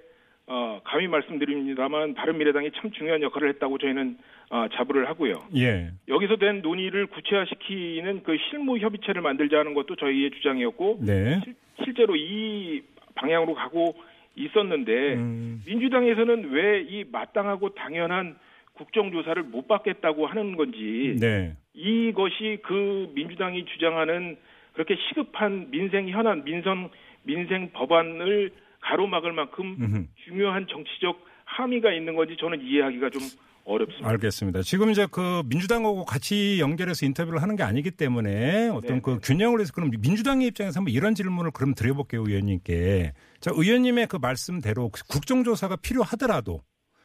어, 0.46 0.80
감히 0.84 1.06
말씀드립니다만 1.06 2.14
바른미래당이 2.14 2.70
참 2.72 2.90
중요한 2.90 3.22
역할을 3.22 3.48
했다고 3.50 3.78
저희는 3.78 4.18
어, 4.50 4.66
자부를 4.74 5.08
하고요. 5.08 5.34
예. 5.56 5.90
여기서 6.08 6.36
된 6.36 6.60
논의를 6.60 7.06
구체화시키는 7.06 8.22
그 8.24 8.36
실무 8.50 8.78
협의체를 8.78 9.22
만들자는 9.22 9.74
것도 9.74 9.94
저희의 9.96 10.30
주장이었고 10.32 10.98
네. 11.02 11.40
실제로 11.84 12.16
이 12.16 12.82
방향으로 13.14 13.54
가고 13.54 13.94
있었는데 14.36 15.14
음. 15.14 15.62
민주당에서는 15.66 16.50
왜 16.50 16.80
이 16.82 17.04
마땅하고 17.10 17.74
당연한 17.74 18.36
국정조사를 18.72 19.42
못 19.44 19.68
받겠다고 19.68 20.26
하는 20.26 20.56
건지 20.56 21.16
네. 21.20 21.52
이것이 21.74 22.58
그 22.62 23.10
민주당이 23.14 23.66
주장하는 23.66 24.36
그렇게 24.72 24.96
시급한 25.08 25.70
민생 25.70 26.08
현안 26.08 26.44
민선 26.44 26.90
민생 27.22 27.70
법안을 27.72 28.52
가로막을 28.80 29.32
만큼 29.32 29.76
음흠. 29.80 30.06
중요한 30.24 30.66
정치적 30.68 31.24
함의가 31.44 31.92
있는 31.92 32.16
건지 32.16 32.36
저는 32.38 32.62
이해하기가 32.62 33.10
좀 33.10 33.20
어렵습니다. 33.64 34.08
알겠습니다. 34.08 34.62
지금 34.62 34.90
이제 34.90 35.06
그 35.10 35.42
민주당하고 35.46 36.04
같이 36.04 36.58
연결해서 36.60 37.06
인터뷰를 37.06 37.42
하는 37.42 37.56
게 37.56 37.62
아니기 37.62 37.90
때문에 37.90 38.68
어떤 38.68 38.96
네. 38.96 39.00
그 39.02 39.18
균형을 39.22 39.60
해서 39.60 39.72
그럼 39.74 39.90
민주당의 40.00 40.48
입장에서 40.48 40.78
한번 40.78 40.94
이런 40.94 41.14
질문을 41.14 41.50
그럼 41.50 41.74
드려볼게요, 41.74 42.24
의원님께. 42.26 43.12
자, 43.40 43.50
의원님의 43.54 44.06
그 44.06 44.16
말씀대로 44.16 44.90
국정조사가 45.10 45.76
필요하더라도 45.76 46.62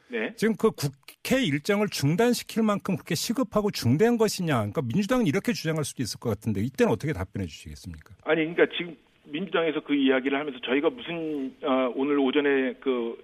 네. 0.08 0.32
지금 0.36 0.54
그 0.56 0.70
국회 0.70 1.42
일정을 1.42 1.88
중단시킬 1.88 2.62
만큼 2.62 2.96
그렇게 2.96 3.14
시급하고 3.14 3.70
중대한 3.70 4.16
것이냐. 4.16 4.54
그러니까 4.56 4.82
민주당은 4.82 5.26
이렇게 5.26 5.52
주장할 5.52 5.84
수도 5.84 6.02
있을 6.02 6.20
것 6.20 6.30
같은데 6.30 6.60
이때는 6.62 6.92
어떻게 6.92 7.12
답변해 7.12 7.46
주시겠습니까? 7.46 8.14
아니 8.24 8.42
그러니까 8.44 8.66
지금 8.76 8.96
민주당에서 9.24 9.80
그 9.80 9.94
이야기를 9.94 10.38
하면서 10.38 10.58
저희가 10.60 10.90
무슨 10.90 11.54
어, 11.62 11.92
오늘 11.96 12.18
오전에 12.18 12.74
그 12.80 13.16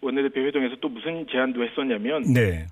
원내대표 0.00 0.40
회동에서 0.40 0.76
또 0.80 0.88
무슨 0.88 1.26
제안도 1.26 1.64
했었냐면 1.64 2.22
네. 2.22 2.66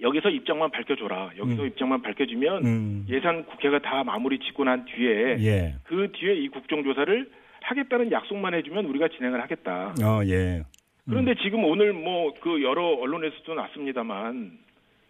여기서 0.00 0.30
입장만 0.30 0.70
밝혀줘라. 0.70 1.32
여기서 1.38 1.62
음. 1.62 1.66
입장만 1.68 2.02
밝혀주면 2.02 2.66
음. 2.66 3.06
예산 3.08 3.44
국회가 3.46 3.78
다 3.78 4.02
마무리 4.02 4.38
짓고 4.38 4.64
난 4.64 4.84
뒤에 4.86 5.36
예. 5.40 5.74
그 5.84 6.10
뒤에 6.12 6.34
이 6.34 6.48
국정조사를 6.48 7.30
하겠다는 7.60 8.10
약속만 8.10 8.54
해주면 8.54 8.86
우리가 8.86 9.08
진행을 9.08 9.40
하겠다. 9.40 9.94
어, 10.02 10.24
예. 10.26 10.62
그런데 11.08 11.34
지금 11.42 11.64
오늘 11.64 11.92
뭐 11.92 12.32
그 12.40 12.62
여러 12.62 12.84
언론에서도 12.86 13.54
났습니다만 13.54 14.58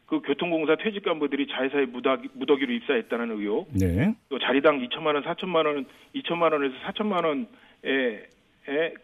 그 0.06 0.20
교통공사 0.20 0.76
퇴직 0.76 1.04
간부들이 1.04 1.46
자회사에 1.48 1.86
무더기, 1.86 2.28
무더기로 2.34 2.72
입사했다는 2.74 3.30
의혹, 3.38 3.68
네. 3.72 4.14
또 4.28 4.38
자리당 4.38 4.80
2천만 4.80 5.14
원, 5.14 5.22
4천만 5.22 5.64
원, 5.66 5.86
2천만 6.14 6.52
원에서 6.52 6.74
4천만 6.86 7.24
원의 7.24 8.26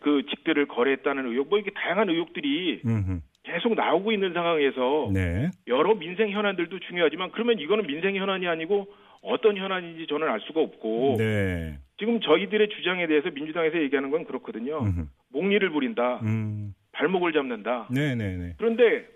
그 0.01 0.22
직들을 0.29 0.66
거래했다는 0.68 1.27
의혹, 1.27 1.48
뭐 1.48 1.59
이렇게 1.59 1.70
다양한 1.74 2.11
의혹들이 2.11 2.83
음흠. 2.85 3.20
계속 3.44 3.74
나오고 3.74 4.12
있는 4.12 4.35
상황에서 4.35 5.11
네. 5.14 5.51
여러 5.66 5.94
민생 5.94 6.29
현안들도 6.31 6.81
중요하지만 6.81 7.31
그러면 7.33 7.59
이거는 7.59 7.87
민생 7.87 8.14
현안이 8.14 8.46
아니고 8.46 8.88
어떤 9.22 9.57
현안인지 9.57 10.07
저는 10.07 10.28
알 10.28 10.40
수가 10.40 10.61
없고 10.61 11.16
네. 11.18 11.78
지금 11.98 12.20
저희들의 12.20 12.68
주장에 12.70 13.07
대해서 13.07 13.31
민주당에서 13.31 13.81
얘기하는 13.83 14.11
건 14.11 14.24
그렇거든요. 14.24 14.78
음흠. 14.81 15.07
목리를 15.31 15.68
부린다, 15.70 16.20
음. 16.22 16.74
발목을 16.92 17.33
잡는다. 17.33 17.88
네, 17.90 18.14
네, 18.14 18.37
네. 18.37 18.54
그런데 18.59 19.07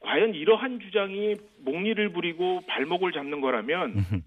과연 0.00 0.34
이러한 0.34 0.80
주장이 0.80 1.34
목리를 1.64 2.08
부리고 2.10 2.60
발목을 2.66 3.12
잡는 3.12 3.40
거라면 3.40 3.94
음흠. 3.96 4.20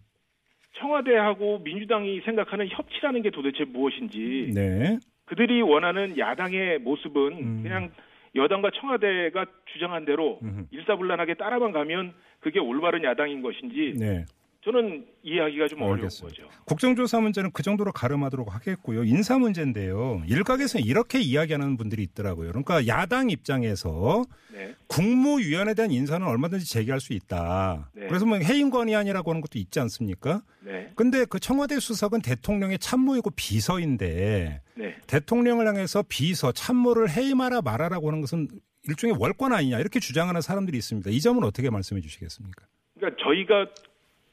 청와대하고 0.80 1.60
민주당이 1.60 2.22
생각하는 2.22 2.68
협치라는 2.70 3.22
게 3.22 3.30
도대체 3.32 3.64
무엇인지 3.64 4.52
네. 4.54 5.00
그들이 5.26 5.62
원하는 5.62 6.18
야당의 6.18 6.80
모습은 6.80 7.34
음. 7.34 7.64
그냥 7.64 7.92
여당과 8.36 8.72
청와대가 8.76 9.46
주장한 9.74 10.06
대로 10.06 10.40
음흠. 10.44 10.66
일사불란하게 10.72 11.36
따라만 11.36 11.72
가면 11.72 12.14
그게 12.40 12.60
올바른 12.60 13.04
야당인 13.04 13.42
것인지 13.42 13.94
네. 13.98 14.26
저는 14.68 15.06
이해하기가 15.24 15.68
좀 15.70 15.82
어려운 15.82 16.00
알겠습니다. 16.00 16.44
거죠. 16.44 16.50
국정조사 16.66 17.22
문제는 17.22 17.52
그 17.54 17.64
정도로 17.64 17.94
가름하도록 17.94 18.54
하겠고요. 18.54 19.06
인사 19.06 19.38
문제인데요. 19.38 20.22
일각에서는 20.28 20.86
이렇게 20.86 21.22
이야기하는 21.22 21.78
분들이 21.78 22.04
있더라고요. 22.04 22.50
그러니까 22.50 22.86
야당 22.86 23.30
입장에서 23.30 24.26
네. 24.52 24.76
국무위원에 24.88 25.74
대한 25.74 25.92
인사는 25.92 26.28
얼마든지 26.28 26.70
제기할 26.70 27.00
수 27.00 27.14
있다. 27.14 27.92
네. 27.94 28.08
그래서 28.08 28.26
뭐 28.26 28.38
해임 28.40 28.70
건의안이라고 28.70 29.32
하는 29.32 29.40
것도 29.40 29.58
있지 29.58 29.80
않습니까? 29.80 30.42
네. 30.60 30.92
근데 30.96 31.24
그 31.24 31.40
청와대 31.40 31.80
수석은 31.80 32.22
대통령의 32.22 32.80
참모이고 32.80 33.30
비서인데 33.38 34.62
네. 34.76 34.96
대통령을 35.08 35.66
향해서 35.66 36.04
비서 36.10 36.52
참모를 36.52 37.10
해임하라 37.10 37.62
말하라고 37.62 38.10
하는 38.10 38.20
것은 38.20 38.50
일종의 38.86 39.16
월권 39.18 39.54
아니냐 39.54 39.80
이렇게 39.80 40.02
주장하는 40.02 40.42
사람들이 40.42 40.78
있습니다. 40.78 41.10
이 41.10 41.22
점은 41.22 41.46
어떻게 41.46 41.70
말씀해 41.70 42.02
주시겠습니까? 42.02 42.66
그러니까 42.98 43.24
저희가 43.24 43.68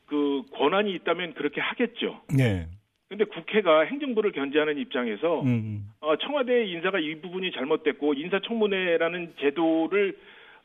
그 0.06 0.42
권한이 0.52 0.92
있다면 0.92 1.34
그렇게 1.34 1.60
하겠죠. 1.60 2.20
네. 2.36 2.66
근데 3.08 3.24
국회가 3.24 3.82
행정부를 3.82 4.32
견제하는 4.32 4.78
입장에서 4.78 5.42
음. 5.42 5.90
어, 6.00 6.16
청와대 6.16 6.64
인사가 6.66 6.98
이 6.98 7.20
부분이 7.20 7.52
잘못됐고 7.52 8.14
인사청문회라는 8.14 9.34
제도를 9.40 10.16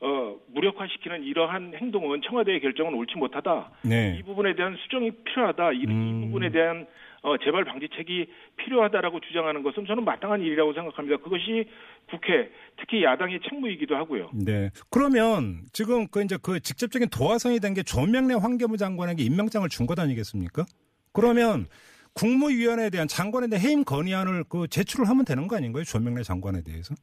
어, 0.02 0.36
무력화시키는 0.54 1.24
이러한 1.24 1.74
행동은 1.76 2.22
청와대의 2.22 2.62
결정은 2.62 2.94
옳지 2.94 3.18
못하다. 3.18 3.70
네. 3.84 4.18
이 4.18 4.24
부분에 4.24 4.56
대한 4.56 4.78
수정이 4.78 5.12
필요하다. 5.26 5.74
이, 5.74 5.80
이 5.80 5.86
음. 5.88 6.22
부분에 6.26 6.50
대한 6.50 6.88
어, 7.22 7.38
재발 7.38 7.66
방지책이 7.66 8.28
필요하다라고 8.58 9.20
주장하는 9.20 9.62
것은 9.64 9.86
저는 9.86 10.06
마땅한 10.06 10.42
일이라고 10.42 10.74
생각합니다. 10.74 11.18
그것이 11.18 11.66
국회, 12.10 12.50
특히 12.80 13.04
야당의 13.04 13.42
책무이기도 13.48 13.96
하고요. 13.96 14.32
네. 14.34 14.70
그러면 14.90 15.64
지금 15.74 16.08
그 16.08 16.24
이제 16.24 16.38
그 16.42 16.60
직접적인 16.60 17.10
도화선이 17.10 17.60
된 17.60 17.74
게 17.74 17.84
조명래 17.84 18.34
환경부 18.36 18.78
장관에게 18.78 19.22
임명장을 19.24 19.68
준 19.70 19.86
것 19.86 20.00
아니겠습니까? 20.00 20.66
그러면 21.14 21.66
국무위원회에 22.14 22.90
대한 22.90 23.08
장관에 23.08 23.48
대한 23.48 23.64
해임 23.64 23.84
건의안을 23.84 24.46
그 24.50 24.68
제출을 24.68 25.08
하면 25.10 25.26
되는 25.26 25.48
거 25.48 25.56
아닌가요? 25.58 25.84
조명래 25.84 26.24
장관에 26.24 26.62
대해서? 26.64 26.96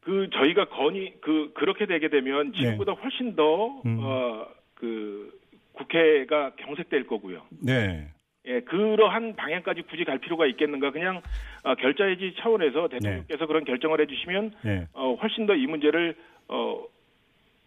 그 0.00 0.28
저희가 0.32 0.68
건의 0.68 1.14
그 1.20 1.52
그렇게 1.54 1.86
되게 1.86 2.08
되면 2.08 2.52
지금보다 2.52 2.92
훨씬 2.92 3.34
더 3.34 3.80
네. 3.84 3.90
음. 3.90 3.98
어, 4.00 4.46
그 4.74 5.32
국회가 5.72 6.54
경색될 6.56 7.06
거고요. 7.06 7.42
네. 7.62 8.08
예, 8.46 8.60
그러한 8.60 9.34
방향까지 9.36 9.82
굳이 9.82 10.04
갈 10.04 10.18
필요가 10.18 10.46
있겠는가? 10.46 10.90
그냥 10.92 11.20
어, 11.64 11.74
결자해지 11.74 12.34
차원에서 12.38 12.88
대통령께서 12.88 13.46
그런 13.46 13.64
결정을 13.64 14.00
해주시면 14.02 14.52
네. 14.64 14.86
어, 14.92 15.14
훨씬 15.20 15.46
더 15.46 15.54
이 15.54 15.66
문제를 15.66 16.14
어, 16.48 16.84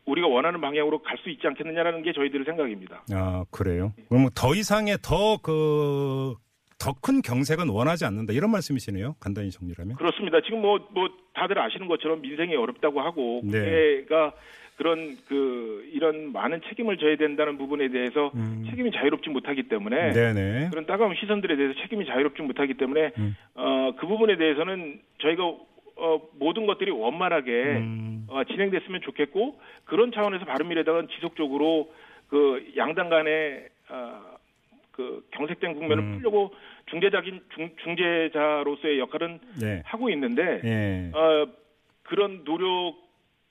우리가 0.05 0.27
원하는 0.27 0.61
방향으로 0.61 0.99
갈 1.03 1.17
수 1.19 1.29
있지 1.29 1.45
않겠느냐라는 1.47 2.01
게 2.03 2.13
저희들의 2.13 2.45
생각입니다. 2.45 3.03
아, 3.13 3.43
그래요? 3.51 3.93
그럼 4.07 4.29
더 4.35 4.55
이상의 4.55 4.97
더 5.03 5.37
그, 5.41 6.33
더 6.79 6.93
큰 7.01 7.21
경색은 7.21 7.67
원하지 7.67 8.05
않는다. 8.05 8.31
이런 8.33 8.49
말씀이시네요. 8.51 9.15
간단히 9.19 9.51
정리하면. 9.51 9.97
그렇습니다. 9.97 10.39
지금 10.41 10.61
뭐, 10.61 10.79
뭐, 10.91 11.09
다들 11.33 11.59
아시는 11.59 11.87
것처럼 11.89 12.21
민생이 12.21 12.55
어렵다고 12.55 13.01
하고, 13.01 13.41
네. 13.43 13.59
국회가 14.05 14.33
그런 14.79 15.17
그, 15.27 15.89
이런 15.91 16.31
많은 16.31 16.61
책임을 16.69 16.95
져야 16.95 17.17
된다는 17.17 17.57
부분에 17.57 17.89
대해서 17.89 18.31
음. 18.33 18.65
책임이 18.69 18.91
자유롭지 18.91 19.29
못하기 19.29 19.63
때문에, 19.63 20.13
네네. 20.13 20.69
그런 20.71 20.85
따가운 20.85 21.15
시선들에 21.15 21.57
대해서 21.57 21.77
책임이 21.81 22.05
자유롭지 22.05 22.41
못하기 22.41 22.75
때문에, 22.75 23.11
음. 23.17 23.35
어, 23.55 23.91
그 23.97 24.07
부분에 24.07 24.37
대해서는 24.37 25.01
저희가 25.21 25.43
어, 25.43 26.21
모든 26.39 26.65
것들이 26.65 26.91
원만하게 26.91 27.51
음. 27.51 28.25
어, 28.29 28.45
진행됐으면 28.45 29.01
좋겠고, 29.01 29.59
그런 29.83 30.13
차원에서 30.13 30.45
바른미래당은 30.45 31.09
지속적으로 31.09 31.91
그 32.29 32.71
양당 32.77 33.09
간의 33.09 33.67
어, 33.89 34.21
그 34.93 35.27
경색된 35.31 35.73
국면을 35.73 36.03
음. 36.05 36.15
풀려고 36.15 36.53
중재자긴 36.89 37.41
중, 37.53 37.69
중재자로서의 37.83 38.99
역할은 38.99 39.39
네. 39.59 39.81
하고 39.83 40.09
있는데 40.09 40.61
예. 40.63 41.11
어, 41.13 41.47
그런 42.03 42.45
노력 42.45 42.95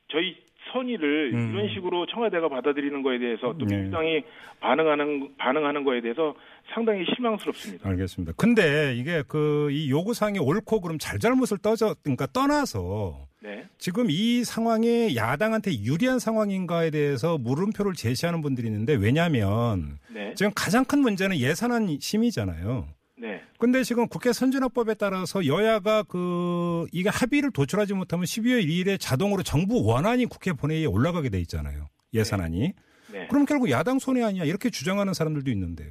저희 0.08 0.47
선의를 0.72 1.32
음. 1.34 1.50
이런 1.54 1.68
식으로 1.74 2.06
청와대가 2.06 2.48
받아들이는 2.48 3.02
거에 3.02 3.18
대해서 3.18 3.54
또 3.58 3.64
네. 3.66 3.76
민주당이 3.76 4.22
반응하는 4.60 5.30
반응하는 5.38 5.84
거에 5.84 6.00
대해서 6.00 6.34
상당히 6.74 7.04
실망스럽습니다. 7.06 7.88
알겠습니다. 7.88 8.32
근데 8.36 8.94
이게 8.96 9.22
그 9.26 9.68
이 9.70 9.90
요구 9.90 10.14
사항이 10.14 10.38
옳고 10.38 10.80
그럼 10.80 10.98
잘잘못을 10.98 11.58
떠져, 11.58 11.94
그러니까 12.02 12.26
떠나서 12.26 13.26
네. 13.40 13.64
지금 13.78 14.06
이 14.10 14.44
상황이 14.44 15.14
야당한테 15.16 15.72
유리한 15.84 16.18
상황인가에 16.18 16.90
대해서 16.90 17.38
물음표를 17.38 17.94
제시하는 17.94 18.40
분들이 18.42 18.66
있는데 18.66 18.94
왜냐하면 18.94 19.98
네. 20.12 20.34
지금 20.34 20.52
가장 20.54 20.84
큰 20.84 21.00
문제는 21.00 21.36
예산안 21.36 21.98
심의잖아요. 22.00 22.88
네. 23.20 23.42
근데 23.58 23.82
지금 23.82 24.06
국회 24.08 24.32
선진화법에 24.32 24.94
따라서 24.94 25.46
여야가 25.46 26.04
그 26.04 26.86
이게 26.92 27.08
합의를 27.08 27.50
도출하지 27.52 27.94
못하면 27.94 28.24
12월 28.24 28.64
2일에 28.64 28.98
자동으로 29.00 29.42
정부 29.42 29.84
원안이 29.84 30.26
국회 30.26 30.52
본회의에 30.52 30.86
올라가게 30.86 31.28
돼 31.28 31.40
있잖아요. 31.40 31.88
예산안이. 32.14 32.72
네. 33.12 33.26
그럼 33.28 33.44
결국 33.44 33.70
야당 33.70 33.98
손해 33.98 34.22
아니야 34.22 34.44
이렇게 34.44 34.70
주장하는 34.70 35.14
사람들도 35.14 35.50
있는데요. 35.50 35.90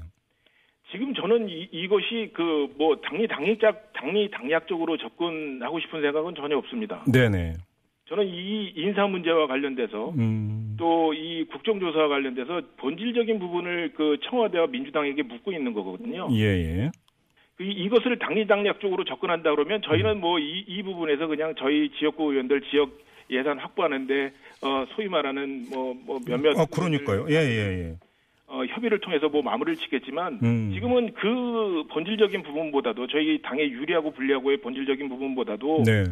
지금 0.91 1.13
저는 1.13 1.49
이, 1.49 1.67
이것이 1.71 2.31
그 2.33 2.57
뭐 2.77 2.95
당리 3.01 3.27
당리적 3.27 3.93
당리 3.93 4.29
당략적으로 4.29 4.97
접근하고 4.97 5.79
싶은 5.79 6.01
생각은 6.01 6.35
전혀 6.35 6.57
없습니다. 6.57 7.03
네네. 7.11 7.55
저는 8.07 8.25
이 8.25 8.71
인사 8.75 9.05
문제와 9.05 9.47
관련돼서 9.47 10.11
음. 10.11 10.75
또이 10.77 11.45
국정조사와 11.45 12.07
관련돼서 12.07 12.61
본질적인 12.77 13.39
부분을 13.39 13.93
그 13.95 14.17
청와대와 14.29 14.67
민주당에게 14.67 15.23
묻고 15.23 15.51
있는 15.51 15.73
거거든요. 15.73 16.27
예예. 16.31 16.91
이, 17.59 17.63
이것을 17.71 18.19
당리당략적으로 18.19 19.03
접근한다 19.03 19.51
그러면 19.51 19.81
저희는 19.81 20.19
뭐이 20.19 20.65
이 20.67 20.83
부분에서 20.83 21.27
그냥 21.27 21.55
저희 21.57 21.89
지역구 21.97 22.31
의원들 22.31 22.61
지역 22.69 22.91
예산 23.29 23.57
확보하는데 23.59 24.31
어 24.63 24.85
소위 24.95 25.07
말하는 25.07 25.65
뭐 25.71 25.93
뭐 26.05 26.19
몇몇 26.25 26.57
아 26.59 26.65
그러니까요. 26.65 27.25
예 27.29 27.33
예 27.35 27.79
예. 27.89 27.95
어, 28.49 28.63
협의를 28.63 28.99
통해서 28.99 29.27
뭐 29.27 29.41
마무리를 29.41 29.75
짓겠지만 29.75 30.39
음. 30.41 30.71
지금은 30.73 31.13
그 31.15 31.83
본질적인 31.91 32.43
부분보다도 32.43 33.07
저희 33.07 33.41
당의 33.41 33.69
유리하고 33.71 34.11
불리하고의 34.11 34.57
본질적인 34.61 35.09
부분보다도 35.09 35.83
네. 35.85 36.05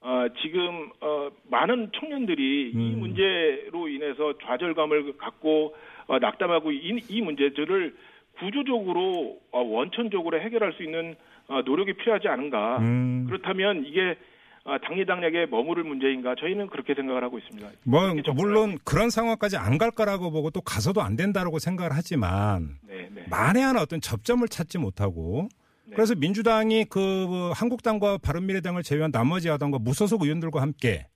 어, 0.00 0.26
지금 0.42 0.90
어, 1.02 1.28
많은 1.50 1.90
청년들이 1.98 2.70
이 2.70 2.76
음. 2.94 3.00
문제로 3.00 3.88
인해서 3.88 4.32
좌절감을 4.46 5.18
갖고 5.18 5.74
어, 6.06 6.18
낙담하고 6.18 6.72
이, 6.72 7.00
이 7.08 7.20
문제들을 7.20 7.94
구조적으로 8.38 9.38
어, 9.52 9.60
원천적으로 9.60 10.40
해결할 10.40 10.72
수 10.74 10.82
있는 10.82 11.14
어, 11.48 11.62
노력이 11.62 11.94
필요하지 11.94 12.28
않은가. 12.28 12.78
음. 12.78 13.26
그렇다면 13.26 13.84
이게 13.86 14.16
어, 14.64 14.78
당리당략에 14.78 15.46
머무를 15.46 15.84
문제인가? 15.84 16.34
저희는 16.38 16.68
그렇게 16.68 16.94
생각을 16.94 17.22
하고 17.22 17.38
있습니다. 17.38 17.68
뭐 17.84 18.14
물론 18.34 18.78
그런 18.84 19.10
상황까지 19.10 19.58
안갈 19.58 19.90
거라고 19.90 20.30
보고 20.30 20.50
또 20.50 20.62
가서도 20.62 21.02
안 21.02 21.16
된다라고 21.16 21.58
생각을 21.58 21.92
하지만 21.92 22.78
네, 22.82 23.08
네. 23.14 23.26
만에 23.28 23.60
하나 23.60 23.82
어떤 23.82 24.00
접점을 24.00 24.46
찾지 24.48 24.78
못하고 24.78 25.48
네. 25.84 25.94
그래서 25.94 26.14
민주당이 26.14 26.86
그 26.86 27.50
한국당과 27.54 28.18
바른미래당을 28.18 28.82
제외한 28.82 29.12
나머지 29.12 29.48
야당과 29.48 29.78
무소속 29.80 30.22
의원들과 30.22 30.62
함께 30.62 31.06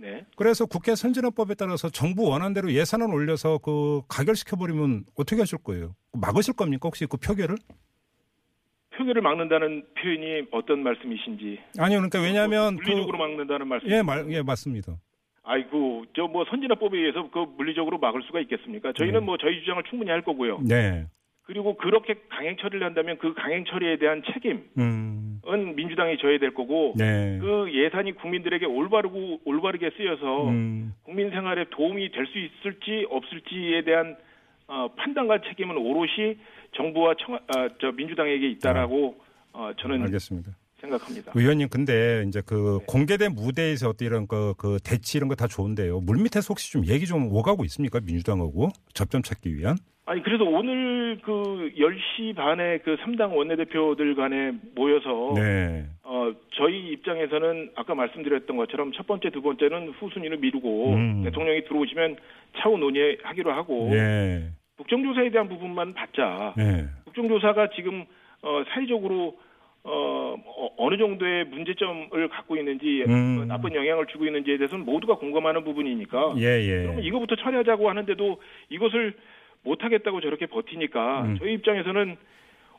네. 0.00 0.24
그래서 0.36 0.64
국회 0.66 0.94
선진화법에 0.94 1.54
따라서 1.54 1.88
정부 1.90 2.28
원안대로 2.28 2.72
예산을 2.72 3.12
올려서 3.12 3.58
그 3.58 4.02
가결시켜 4.08 4.56
버리면 4.56 5.04
어떻게 5.16 5.40
하실 5.40 5.58
거예요? 5.58 5.94
막으실 6.12 6.54
겁니까 6.54 6.80
혹시 6.84 7.06
그 7.06 7.16
표결을? 7.16 7.56
표결을 8.96 9.22
막는다는 9.22 9.84
표현이 10.00 10.48
어떤 10.50 10.82
말씀이신지. 10.82 11.60
아니요, 11.78 11.98
그러니까 11.98 12.20
왜냐하면 12.20 12.76
그, 12.76 12.82
물리적으로 12.82 13.18
막는다는 13.18 13.68
말씀. 13.68 13.88
예, 13.90 14.02
말, 14.02 14.26
예, 14.32 14.42
맞습니다. 14.42 14.96
아이고, 15.44 16.04
저 16.14 16.26
뭐 16.26 16.44
선진화법에 16.50 16.98
의해서 16.98 17.30
그 17.30 17.38
물리적으로 17.56 17.98
막을 17.98 18.22
수가 18.26 18.40
있겠습니까? 18.40 18.92
저희는 18.98 19.20
네. 19.20 19.24
뭐 19.26 19.36
저희 19.38 19.60
주장을 19.60 19.82
충분히 19.88 20.10
할 20.10 20.22
거고요. 20.22 20.60
네, 20.62 21.06
그리고 21.48 21.78
그렇게 21.78 22.14
강행 22.28 22.58
처리를 22.58 22.84
한다면 22.86 23.16
그 23.18 23.32
강행 23.32 23.64
처리에 23.64 23.96
대한 23.96 24.22
책임은 24.34 24.64
음, 24.76 25.40
민주당이 25.76 26.18
져야 26.18 26.38
될 26.38 26.52
거고 26.52 26.92
네, 26.94 27.38
그 27.40 27.72
예산이 27.72 28.12
국민들에게 28.16 28.66
올바르고 28.66 29.40
올바르게 29.46 29.90
쓰여서 29.96 30.48
음, 30.50 30.92
국민 31.04 31.30
생활에 31.30 31.64
도움이 31.70 32.10
될 32.12 32.26
수 32.26 32.38
있을지 32.38 33.06
없을지에 33.08 33.82
대한 33.84 34.14
어, 34.66 34.88
판단과 34.96 35.40
책임은 35.48 35.78
오롯이 35.78 36.36
정부와 36.76 37.14
청, 37.18 37.36
아, 37.36 37.70
저 37.80 37.92
민주당에게 37.92 38.50
있다라고 38.50 39.16
어, 39.54 39.70
저는 39.80 40.02
알겠습니다. 40.02 40.52
생각합니다. 40.82 41.32
의원님, 41.34 41.68
근데 41.70 42.24
이제 42.28 42.42
그 42.44 42.78
네. 42.80 42.86
공개된 42.86 43.32
무대에서 43.34 43.88
어떤 43.88 44.06
이런 44.06 44.26
그, 44.28 44.52
그 44.58 44.76
대치 44.84 45.16
이런 45.16 45.28
거 45.28 45.34
다 45.34 45.46
좋은데요. 45.46 46.00
물밑에서 46.02 46.48
혹시 46.50 46.70
좀 46.70 46.84
얘기 46.84 47.06
좀 47.06 47.32
오가고 47.32 47.64
있습니까? 47.64 48.00
민주당하고 48.00 48.68
접점 48.92 49.22
찾기 49.22 49.56
위한? 49.56 49.76
아니 50.08 50.22
그래서 50.22 50.42
오늘 50.44 51.18
그 51.22 51.70
10시 51.76 52.34
반에 52.34 52.78
그 52.78 52.96
3당 52.96 53.36
원내대표들 53.36 54.14
간에 54.14 54.52
모여서 54.74 55.34
네, 55.36 55.84
어 56.02 56.32
저희 56.54 56.92
입장에서는 56.92 57.72
아까 57.76 57.94
말씀드렸던 57.94 58.56
것처럼 58.56 58.92
첫 58.92 59.06
번째 59.06 59.28
두 59.28 59.42
번째는 59.42 59.90
후순위를 60.00 60.38
미루고 60.38 60.94
음. 60.94 61.24
대통령이 61.24 61.64
들어오시면 61.64 62.16
차후 62.56 62.78
논의하기로 62.78 63.52
하고 63.52 63.90
예, 63.92 64.44
국정조사에 64.78 65.28
대한 65.28 65.46
부분만 65.46 65.92
받자. 65.92 66.54
네, 66.56 66.86
국정조사가 67.04 67.68
지금 67.76 68.06
어 68.40 68.62
사회적으로 68.72 69.36
어 69.84 70.36
어, 70.42 70.70
어느 70.78 70.96
정도의 70.96 71.44
문제점을 71.44 72.28
갖고 72.30 72.56
있는지 72.56 73.04
음. 73.06 73.40
어, 73.42 73.44
나쁜 73.44 73.74
영향을 73.74 74.06
주고 74.06 74.24
있는지에 74.24 74.56
대해서는 74.56 74.86
모두가 74.86 75.16
공감하는 75.16 75.64
부분이니까 75.64 76.36
예, 76.38 76.62
예. 76.62 76.82
그러면 76.84 77.04
이거부터 77.04 77.36
처리하자고 77.36 77.90
하는데도 77.90 78.40
이것을 78.70 79.14
못하겠다고 79.62 80.20
저렇게 80.20 80.46
버티니까 80.46 81.22
음. 81.22 81.38
저희 81.38 81.54
입장에서는 81.54 82.16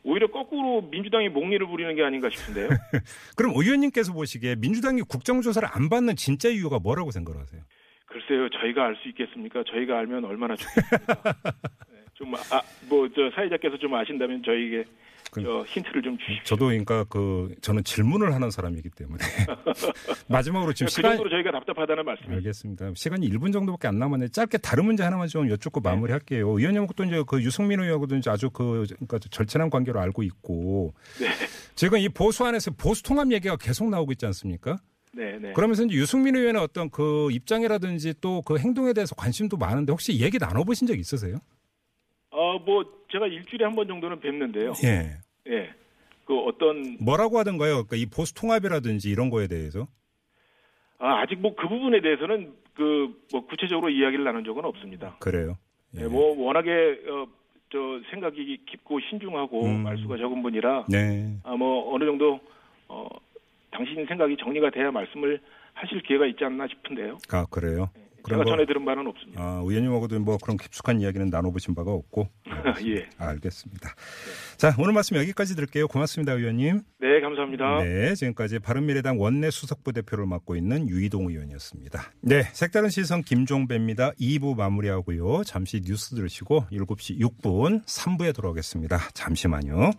오히려 0.02 0.28
거꾸로 0.28 0.82
민주당이 0.82 1.28
목리를 1.28 1.66
부리는 1.66 1.94
게 1.94 2.02
아닌가 2.02 2.30
싶은데요. 2.30 2.68
그럼 3.36 3.52
의원님께서 3.54 4.12
보시기에 4.12 4.56
민주당이 4.56 5.02
국정조사를 5.02 5.68
안 5.70 5.88
받는 5.90 6.16
진짜 6.16 6.48
이유가 6.48 6.78
뭐라고 6.78 7.10
생각하세요? 7.10 7.62
글쎄요, 8.06 8.48
저희가 8.48 8.86
알 8.86 8.96
수 8.96 9.08
있겠습니까? 9.08 9.62
저희가 9.70 9.98
알면 9.98 10.24
얼마나 10.24 10.56
좋겠습니까? 10.56 11.22
네, 11.92 11.98
좀, 12.14 12.34
아, 12.34 12.60
뭐, 12.88 13.08
저 13.14 13.30
사회자께서 13.34 13.76
좀 13.76 13.94
아신다면 13.94 14.42
저희에게 14.42 14.84
그- 15.30 15.42
저 15.42 15.64
힌트를 15.68 16.02
좀 16.02 16.18
주십시오. 16.18 16.44
저도 16.44 16.66
그러니까 16.66 17.04
그 17.04 17.54
저는 17.62 17.84
질문을 17.84 18.34
하는 18.34 18.50
사람이기 18.50 18.90
때문에 18.90 19.18
마지막으로 20.28 20.72
지금 20.72 20.86
그 20.86 20.92
시간 20.92 21.12
정도로 21.12 21.30
저희가 21.30 21.50
답답하다는 21.52 22.04
말씀이죠. 22.04 22.32
알겠습니다. 22.34 22.90
시간이 22.94 23.28
1분 23.30 23.52
정도밖에 23.52 23.88
안 23.88 23.98
남았는데 23.98 24.32
짧게 24.32 24.58
다른 24.58 24.84
문제 24.86 25.02
하나만 25.02 25.28
좀 25.28 25.48
여쭙고 25.50 25.80
마무리할게요. 25.80 26.48
의원님하고도 26.58 27.04
이제 27.04 27.22
그 27.26 27.42
유승민 27.42 27.80
의원하고도 27.80 28.16
이제 28.16 28.30
아주 28.30 28.50
그 28.50 28.84
그러니까 28.88 29.18
절친한 29.18 29.70
관계로 29.70 30.00
알고 30.00 30.22
있고 30.22 30.94
지금 31.74 31.98
이 31.98 32.08
보수 32.08 32.44
안에서 32.44 32.70
보수 32.72 33.02
통합 33.02 33.30
얘기가 33.32 33.56
계속 33.56 33.88
나오고 33.88 34.12
있지 34.12 34.26
않습니까? 34.26 34.78
네, 35.12 35.38
네. 35.40 35.52
그러면서 35.54 35.84
이제 35.84 35.96
유승민 35.96 36.36
의원의 36.36 36.62
어떤 36.62 36.88
그 36.90 37.28
입장이라든지 37.32 38.14
또 38.20 38.42
그 38.42 38.58
행동에 38.58 38.92
대해서 38.92 39.14
관심도 39.14 39.56
많은데 39.56 39.90
혹시 39.92 40.18
얘기 40.20 40.38
나눠보신 40.38 40.86
적 40.86 40.98
있으세요? 40.98 41.36
어, 42.30 42.58
뭐, 42.60 42.84
제가 43.12 43.26
일주일에 43.26 43.64
한 43.64 43.74
번 43.74 43.86
정도는 43.88 44.20
뵙는데요. 44.20 44.72
예. 44.84 45.16
예. 45.52 45.70
그 46.24 46.38
어떤, 46.38 46.96
뭐라고 47.00 47.38
하던가요? 47.38 47.84
그러니까 47.84 47.96
이 47.96 48.06
보수 48.06 48.34
통합이라든지 48.34 49.10
이런 49.10 49.30
거에 49.30 49.46
대해서? 49.48 49.88
아, 50.98 51.22
아직 51.22 51.38
뭐 51.40 51.54
그 51.56 51.66
부분에 51.68 52.00
대해서는 52.00 52.52
그, 52.74 53.08
뭐 53.32 53.46
구체적으로 53.46 53.90
이야기를 53.90 54.24
나눈 54.24 54.44
적은 54.44 54.64
없습니다. 54.64 55.16
그래요. 55.18 55.56
예, 55.98 56.04
뭐, 56.04 56.36
워낙에, 56.38 56.70
어, 57.08 57.26
저, 57.72 57.78
생각이 58.10 58.60
깊고 58.66 59.00
신중하고 59.00 59.64
음. 59.64 59.82
말수가 59.82 60.16
적은 60.18 60.42
분이라, 60.42 60.86
네. 60.88 61.36
아, 61.42 61.56
뭐, 61.56 61.92
어느 61.94 62.04
정도, 62.04 62.38
어, 62.88 63.08
당신 63.72 64.06
생각이 64.06 64.36
정리가 64.36 64.70
돼야 64.70 64.90
말씀을 64.92 65.40
하실 65.74 66.00
기회가 66.02 66.26
있지 66.26 66.44
않나 66.44 66.66
싶은데요. 66.68 67.18
아 67.32 67.44
그래요. 67.50 67.90
제가 68.28 68.42
뭐- 68.42 68.44
전해 68.52 68.66
들은 68.66 68.84
바는 68.84 69.06
없습니다. 69.06 69.42
아, 69.42 69.62
의원님하고도 69.64 70.20
뭐 70.20 70.36
그런 70.38 70.56
깊숙한 70.56 71.00
이야기는 71.00 71.30
나눠보신 71.30 71.74
바가 71.74 71.90
없고. 71.92 72.28
예. 72.86 73.08
알겠습니다. 73.18 73.94
자, 74.56 74.74
오늘 74.78 74.92
말씀 74.92 75.16
여기까지 75.16 75.54
드릴게요. 75.56 75.88
고맙습니다, 75.88 76.32
의원님. 76.34 76.80
네, 77.00 77.20
감사합니다. 77.22 77.82
네, 77.82 78.14
지금까지 78.14 78.58
바른미래당 78.58 79.20
원내 79.20 79.50
수석부 79.50 79.92
대표를 79.92 80.26
맡고 80.26 80.56
있는 80.56 80.88
유이동 80.88 81.28
의원이었습니다. 81.30 82.12
네, 82.22 82.42
색다른 82.52 82.88
시선 82.90 83.22
김종배입니다. 83.22 84.12
2부 84.20 84.56
마무리하고요. 84.56 85.44
잠시 85.44 85.80
뉴스 85.80 86.14
들으시고 86.14 86.64
7시 86.70 87.18
6분 87.20 87.84
3부에 87.86 88.34
돌아오겠습니다. 88.34 88.98
잠시만요. 89.14 89.92